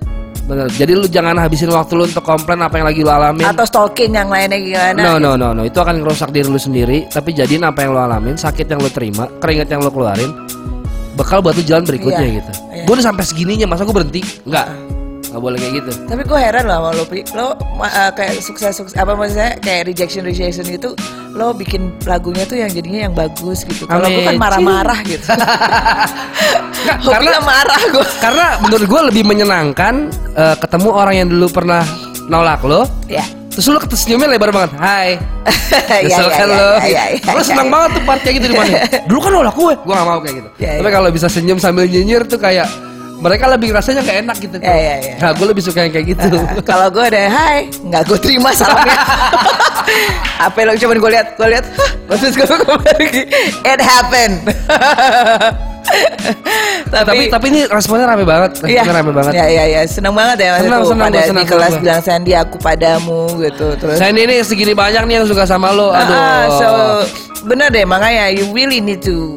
Bener. 0.48 0.66
Jadi 0.72 0.92
lu 0.96 1.04
jangan 1.04 1.36
habisin 1.36 1.68
waktu 1.68 1.92
lu 1.92 2.08
untuk 2.08 2.24
komplain 2.24 2.56
apa 2.64 2.80
yang 2.80 2.88
lagi 2.88 3.00
lu 3.04 3.12
alamin. 3.12 3.44
Atau 3.44 3.68
stalking 3.68 4.16
yang 4.16 4.32
lainnya 4.32 4.56
gimana? 4.56 4.96
No 4.96 5.12
no 5.20 5.30
no 5.36 5.52
no 5.52 5.62
itu 5.62 5.76
akan 5.76 6.00
ngerusak 6.00 6.32
diri 6.32 6.48
lu 6.48 6.56
sendiri. 6.56 7.04
Tapi 7.06 7.36
jadiin 7.36 7.68
apa 7.68 7.84
yang 7.84 7.92
lu 7.92 8.00
alamin, 8.00 8.32
sakit 8.32 8.64
yang 8.64 8.80
lu 8.80 8.88
terima, 8.88 9.28
keringat 9.38 9.68
yang 9.68 9.84
lu 9.84 9.92
keluarin, 9.92 10.32
bekal 11.14 11.44
buat 11.44 11.52
lu 11.52 11.60
jalan 11.60 11.84
berikutnya 11.84 12.24
Iya, 12.24 12.36
gitu. 12.40 12.52
iya. 12.72 12.84
Gue 12.88 12.94
udah 12.96 13.06
sampai 13.12 13.24
segininya, 13.28 13.66
masa 13.68 13.84
gue 13.84 13.92
berhenti? 13.92 14.24
Enggak, 14.48 14.66
nggak 15.28 15.42
boleh 15.44 15.58
kayak 15.60 15.74
gitu. 15.84 15.90
Tapi 16.08 16.22
gue 16.24 16.38
heran 16.40 16.64
loh 16.64 16.76
sama 16.80 16.90
lo, 16.96 17.04
Pi. 17.04 17.20
Lo 17.36 17.46
eh, 17.84 18.10
kayak 18.16 18.32
sukses 18.40 18.72
sukses 18.72 18.96
apa 18.96 19.12
maksudnya 19.12 19.60
kayak 19.60 19.92
rejection 19.92 20.24
rejection 20.24 20.64
itu 20.68 20.96
lo 21.36 21.52
bikin 21.52 21.92
lagunya 22.08 22.48
tuh 22.48 22.56
yang 22.56 22.72
jadinya 22.72 23.00
yang 23.10 23.14
bagus 23.14 23.62
gitu. 23.68 23.84
Kalau 23.84 24.08
gue 24.08 24.24
kan 24.24 24.40
marah-marah 24.40 24.98
gitu. 25.10 25.28
Nggak, 26.88 26.98
karena 27.04 27.38
marah 27.44 27.80
gue. 27.92 28.06
karena 28.22 28.46
menurut 28.64 28.86
gue 28.88 29.00
lebih 29.12 29.22
menyenangkan 29.28 29.94
eh, 30.34 30.56
ketemu 30.56 30.88
orang 30.90 31.14
yang 31.14 31.28
dulu 31.28 31.46
pernah 31.52 31.84
nolak 32.28 32.60
lo, 32.64 32.84
Ya. 33.08 33.24
terus 33.52 33.72
lo 33.72 33.80
senyumnya 33.88 34.28
lebar 34.36 34.52
banget. 34.52 34.72
Hai. 34.76 35.10
Iya, 35.68 36.04
Kesel 36.08 36.28
iya, 36.28 36.36
kan 36.36 36.48
iya, 36.48 36.56
lo. 36.56 36.70
iya, 36.84 37.42
senang 37.44 37.68
banget 37.68 37.90
tuh 37.96 38.02
part 38.08 38.20
kayak 38.24 38.34
gitu 38.40 38.46
di 38.52 38.56
mana? 38.56 38.76
Dulu 39.08 39.18
kan 39.20 39.32
nolak 39.32 39.54
gue, 39.56 39.72
gue 39.76 39.94
gak 39.96 40.08
mau 40.08 40.20
kayak 40.20 40.34
gitu. 40.40 40.48
Tapi 40.60 40.90
kalau 40.92 41.08
bisa 41.12 41.26
senyum 41.28 41.58
sambil 41.60 41.84
nyinyir 41.88 42.24
tuh 42.24 42.40
kayak 42.40 42.68
mereka 43.18 43.44
lebih 43.50 43.74
rasanya 43.74 44.00
gak 44.06 44.18
enak 44.26 44.36
gitu. 44.38 44.56
Iya, 44.62 44.76
iya, 44.78 44.94
iya. 45.02 45.14
Nah, 45.18 45.30
gue 45.34 45.46
lebih 45.50 45.62
suka 45.62 45.82
yang 45.86 45.92
kayak 45.92 46.06
gitu. 46.14 46.38
Kalau 46.70 46.86
gue 46.90 47.02
ada 47.02 47.26
hai, 47.26 47.66
nggak 47.70 48.02
gue 48.06 48.18
terima 48.22 48.54
salamnya. 48.54 48.94
Apa 50.46 50.58
lo 50.62 50.78
cuman 50.78 50.96
gue 51.02 51.10
lihat, 51.10 51.34
gue 51.34 51.48
lihat, 51.50 51.66
terus 52.06 52.34
gue 52.38 52.46
pergi. 52.46 53.22
It 53.66 53.80
happened. 53.82 54.46
tapi 56.92 57.32
tapi 57.32 57.46
ini 57.48 57.60
responnya 57.64 58.04
rame 58.04 58.22
banget, 58.28 58.60
Iya, 58.68 58.84
responnya 58.84 58.94
rame 59.02 59.12
banget. 59.16 59.32
Iya, 59.34 59.46
iya, 59.48 59.64
iya, 59.66 59.80
seneng 59.88 60.14
banget 60.14 60.36
ya. 60.44 60.48
Mas. 60.54 60.60
Senang, 60.62 60.82
senang, 60.84 61.06
pada 61.08 61.20
senang, 61.24 61.42
di 61.42 61.46
kelas 61.48 61.70
senang. 61.72 61.82
bilang 61.82 62.02
Sandy 62.04 62.32
aku 62.36 62.56
padamu 62.60 63.22
gitu. 63.40 63.66
Terus 63.80 63.96
Sandy 63.98 64.20
ini 64.28 64.36
segini 64.44 64.72
banyak 64.76 65.02
nih 65.08 65.14
yang 65.18 65.26
suka 65.26 65.48
sama 65.48 65.72
lo. 65.74 65.90
Aduh. 65.90 66.14
Ah, 66.14 66.44
so 66.54 66.68
bener 67.48 67.72
deh 67.72 67.86
makanya 67.88 68.30
you 68.34 68.44
really 68.52 68.78
need 68.82 69.00
to 69.00 69.32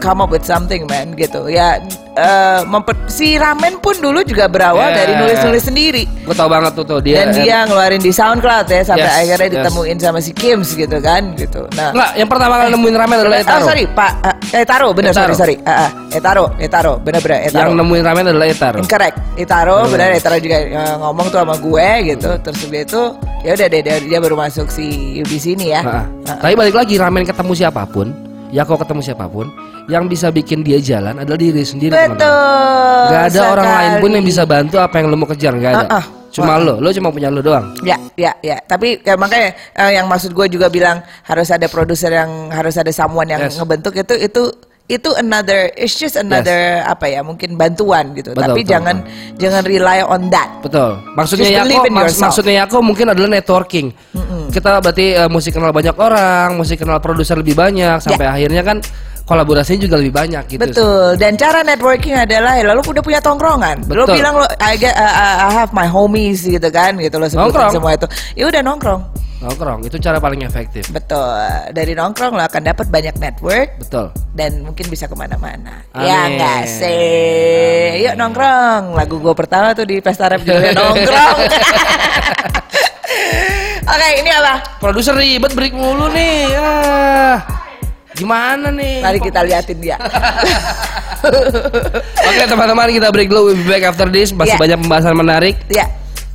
come 0.00 0.24
up 0.24 0.32
with 0.32 0.42
something 0.42 0.88
man 0.88 1.12
gitu 1.14 1.46
ya 1.52 1.76
eh, 2.12 2.60
memper- 2.64 3.06
si 3.06 3.34
Ramen 3.34 3.78
pun 3.78 3.94
dulu 3.94 4.22
juga 4.22 4.46
berawal 4.46 4.82
Yeah. 4.82 4.96
dari 4.96 5.12
nulis-nulis 5.14 5.62
sendiri 5.62 6.04
Gue 6.20 6.32
tau 6.32 6.46
banget 6.46 6.72
tuh 6.72 6.84
tuh 6.84 6.98
dia. 6.98 7.22
dan 7.22 7.34
dia 7.34 7.62
ngeluarin 7.64 7.98
di 7.98 8.10
SoundCloud 8.10 8.66
ya 8.66 8.82
sampai 8.82 9.02
Yes, 9.02 9.18
akhirnya 9.20 9.46
yes. 9.46 9.54
ditemuin 9.56 9.96
sama 9.98 10.18
si 10.18 10.30
Kims 10.30 10.72
gitu 10.72 10.98
kan 10.98 11.22
gitu 11.34 11.66
nah 11.72 11.90
Enggak, 11.90 12.10
yang 12.14 12.28
pertama 12.28 12.54
kali 12.56 12.68
nemuin 12.70 12.94
ramen 12.96 13.16
adalah 13.20 13.36
Oh 13.36 13.44
Etaro. 13.44 13.64
sorry 13.64 13.84
Pak 13.86 14.12
eh, 14.20 14.36
Etaro 14.58 14.88
bener 14.90 15.10
Etaro. 15.10 15.24
sorry 15.30 15.34
sorry 15.36 15.56
Ah, 15.62 15.74
ah, 15.80 15.90
Etaro 16.10 16.44
Etaro 16.56 16.92
bener 16.98 17.20
bener 17.20 17.38
Etaro 17.44 17.68
Yang 17.68 17.78
nemuin 17.78 18.02
ramen 18.02 18.24
adalah 18.26 18.46
Etaro. 18.46 18.78
Incorrect. 18.78 19.16
Itaro 19.36 19.76
Hmm. 19.80 19.90
benar 19.90 20.08
Itaro 20.12 20.36
juga 20.36 20.56
eh, 20.58 20.94
ngomong 20.96 21.26
tuh 21.28 21.38
sama 21.38 21.54
gue 21.56 21.86
gitu. 22.06 22.30
Terus 22.40 22.60
dia 22.64 22.82
itu 22.82 23.02
ya 23.40 23.50
udah 23.52 23.66
deh 23.66 23.80
dia, 23.80 23.96
dia 23.98 24.18
baru 24.18 24.36
masuk 24.36 24.68
si 24.68 24.86
di 25.20 25.38
sini 25.38 25.70
ya. 25.70 25.80
Ha-ha. 25.80 26.02
Ah. 26.26 26.38
Tapi 26.38 26.54
balik 26.54 26.74
lagi 26.74 26.94
ramen 26.94 27.22
ketemu 27.22 27.52
siapa 27.54 27.86
pun, 27.86 28.12
ya 28.50 28.62
kau 28.66 28.76
ketemu 28.76 29.00
siapa 29.02 29.26
pun, 29.26 29.50
yang 29.86 30.06
bisa 30.06 30.30
bikin 30.30 30.62
dia 30.62 30.78
jalan 30.78 31.18
adalah 31.18 31.38
diri 31.38 31.62
sendiri. 31.62 31.94
teman-teman. 31.94 32.18
Betul. 32.18 33.10
Gak 33.10 33.22
ada 33.30 33.40
orang 33.50 33.66
lain 33.66 33.90
pun 33.90 33.98
sekali. 33.98 34.16
yang 34.18 34.26
bisa 34.26 34.42
bantu 34.46 34.76
apa 34.78 34.94
yang 35.00 35.06
lo 35.10 35.16
mau 35.18 35.28
kejar, 35.30 35.52
gak 35.58 35.72
ada. 35.74 35.86
Ah-ah. 35.86 36.04
Cuma 36.30 36.62
lo, 36.62 36.78
lo 36.78 36.94
cuma 36.94 37.10
punya 37.10 37.26
lo 37.26 37.42
doang. 37.42 37.74
Ya, 37.82 37.98
ya, 38.14 38.30
ya. 38.38 38.62
Tapi 38.62 39.02
ya, 39.02 39.18
makanya 39.18 39.50
eh, 39.74 39.98
yang 39.98 40.06
maksud 40.06 40.30
gue 40.30 40.46
juga 40.46 40.70
bilang 40.70 41.02
harus 41.26 41.50
ada 41.50 41.66
produser 41.66 42.14
yang 42.14 42.54
harus 42.54 42.78
ada 42.78 42.94
someone 42.94 43.26
yang 43.26 43.42
Yes. 43.42 43.58
ngebentuk 43.58 43.98
itu 43.98 44.14
itu 44.14 44.42
itu 44.90 45.14
another 45.14 45.70
it's 45.78 45.94
just 45.94 46.18
another 46.18 46.82
apa 46.82 47.06
ya 47.06 47.22
mungkin 47.22 47.54
bantuan 47.54 48.10
gitu. 48.18 48.34
Betul, 48.34 48.42
Tapi 48.42 48.60
betul, 48.66 48.72
jangan 48.74 48.96
jangan 49.38 49.62
rely 49.62 50.02
on 50.02 50.26
that. 50.34 50.50
Betul. 50.58 50.98
Maksudnya 51.14 51.62
Yako, 51.62 51.86
in 51.86 51.94
maks- 51.94 52.10
yourself. 52.10 52.22
maksudnya 52.26 52.54
Yako 52.66 52.76
mungkin 52.82 53.06
adalah 53.14 53.30
networking. 53.30 53.94
Kita 54.50 54.82
berarti 54.82 55.14
eh, 55.14 55.30
mesti 55.30 55.50
kenal 55.54 55.70
banyak 55.70 55.94
orang, 55.94 56.58
mesti 56.58 56.74
kenal 56.74 56.98
produser 56.98 57.38
lebih 57.38 57.54
banyak, 57.54 58.02
sampai 58.02 58.26
akhirnya 58.26 58.66
kan 58.66 58.82
kolaborasinya 59.22 59.86
juga 59.86 59.94
lebih 59.94 60.10
banyak 60.10 60.42
gitu. 60.50 60.58
Ya. 60.58 60.66
Betul. 60.66 61.06
Dan 61.22 61.38
cara 61.38 61.62
networking 61.62 62.18
adalah 62.18 62.58
ya 62.58 62.66
lalu 62.66 62.82
udah 62.82 63.02
punya 63.06 63.22
tongkrongan. 63.22 63.86
Lo 63.86 64.02
Betul. 64.02 64.18
bilang 64.18 64.42
lo 64.42 64.46
I, 64.58 64.74
get, 64.74 64.90
uh, 64.98 65.46
I 65.46 65.54
have 65.54 65.70
my 65.70 65.86
homies 65.86 66.42
gitu 66.42 66.66
kan 66.74 66.98
gitu 66.98 67.14
lo 67.14 67.30
sebutin 67.30 67.46
Nongkrong. 67.54 67.70
semua 67.70 67.94
itu. 67.94 68.06
Ya 68.34 68.50
udah 68.50 68.58
nongkrong. 68.66 69.00
Nongkrong 69.40 69.80
itu 69.82 69.96
cara 69.96 70.20
paling 70.20 70.44
efektif. 70.44 70.84
Betul. 70.88 71.32
Dari 71.72 71.92
nongkrong 71.92 72.32
lo 72.36 72.42
akan 72.44 72.62
dapat 72.62 72.86
banyak 72.86 73.16
network 73.16 73.68
Betul. 73.80 74.06
dan 74.36 74.60
mungkin 74.60 74.84
bisa 74.86 75.08
ke 75.08 75.16
mana-mana. 75.16 75.80
Ya 75.96 76.28
enggak 76.28 76.68
sih. 76.68 78.04
Yuk 78.04 78.14
nongkrong. 78.14 78.92
Lagu 78.92 79.16
gue 79.16 79.32
pertama 79.32 79.72
tuh 79.72 79.84
di 79.84 79.96
pesta 79.98 80.28
rap 80.28 80.40
judulnya 80.40 80.72
nongkrong. 80.76 81.38
Oke, 83.90 84.06
ini 84.20 84.30
apa? 84.30 84.54
Produser 84.76 85.16
ribet 85.16 85.50
break 85.50 85.72
mulu 85.72 86.06
nih. 86.10 86.52
Ah. 86.54 87.36
Gimana 88.12 88.68
nih? 88.68 89.00
Mari 89.00 89.18
kita 89.18 89.40
liatin 89.40 89.78
dia. 89.80 89.96
Oke 92.28 92.42
teman-teman 92.44 92.86
kita 92.90 93.08
break 93.08 93.26
dulu. 93.26 93.48
We'll 93.48 93.56
be 93.56 93.64
back 93.64 93.82
after 93.82 94.06
this. 94.06 94.30
Masih 94.30 94.52
Ya. 94.52 94.60
banyak 94.60 94.78
pembahasan 94.78 95.16
menarik. 95.16 95.56
ya. 95.66 95.88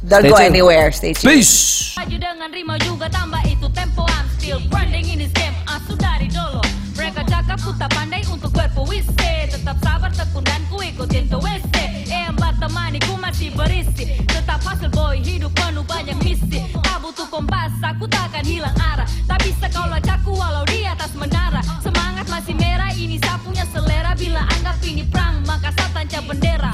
Don't 0.06 0.22
Stay 0.22 0.30
go 0.30 0.38
tuned. 0.38 0.54
anywhere. 0.54 0.92
Stay 0.92 1.14
tuned. 1.14 1.34
Peace. 1.34 1.96
Maju 1.98 2.18
dengan 2.22 2.50
rima 2.54 2.76
juga 2.78 3.10
tambah 3.10 3.42
itu 3.50 3.66
tempo 3.74 4.06
I'm 4.06 4.28
still 4.38 4.62
branding 4.70 5.10
in 5.10 5.18
this 5.18 5.34
game 5.34 5.56
ah, 5.66 5.82
asu 5.82 5.98
dari 5.98 6.30
dulu. 6.30 6.62
Mereka 6.94 7.26
cakap 7.26 7.58
ku 7.66 7.74
tak 7.76 7.90
pandai 7.92 8.22
untuk 8.32 8.54
berpuisi 8.54 9.12
Tetap 9.52 9.76
sabar 9.84 10.14
tekun 10.16 10.46
dan 10.48 10.64
ku 10.72 10.80
ikutin 10.80 11.28
TWC 11.28 11.76
Eh 12.08 12.32
empat 12.32 12.56
temani 12.56 13.04
ku 13.04 13.20
masih 13.20 13.52
berisi 13.52 14.16
Tetap 14.24 14.64
hasil 14.64 14.88
boy 14.96 15.20
hidup 15.20 15.52
penuh 15.52 15.84
banyak 15.84 16.16
misi 16.24 16.64
Tak 16.72 17.04
butuh 17.04 17.28
kompas 17.28 17.76
aku 17.84 18.08
takkan 18.08 18.48
hilang 18.48 18.72
arah 18.80 19.04
Tak 19.28 19.44
bisa 19.44 19.68
kau 19.76 19.84
lacak 19.92 20.24
ku 20.24 20.40
walau 20.40 20.64
di 20.72 20.88
atas 20.88 21.12
menara 21.20 21.60
Semangat 21.84 22.32
masih 22.32 22.56
merah 22.56 22.96
ini 22.96 23.20
sapunya 23.20 23.68
selera 23.68 24.16
Bila 24.16 24.40
anggap 24.56 24.80
ini 24.80 25.04
perang 25.04 25.44
maka 25.44 25.76
saya 25.76 25.92
tancap 25.92 26.24
bendera 26.32 26.72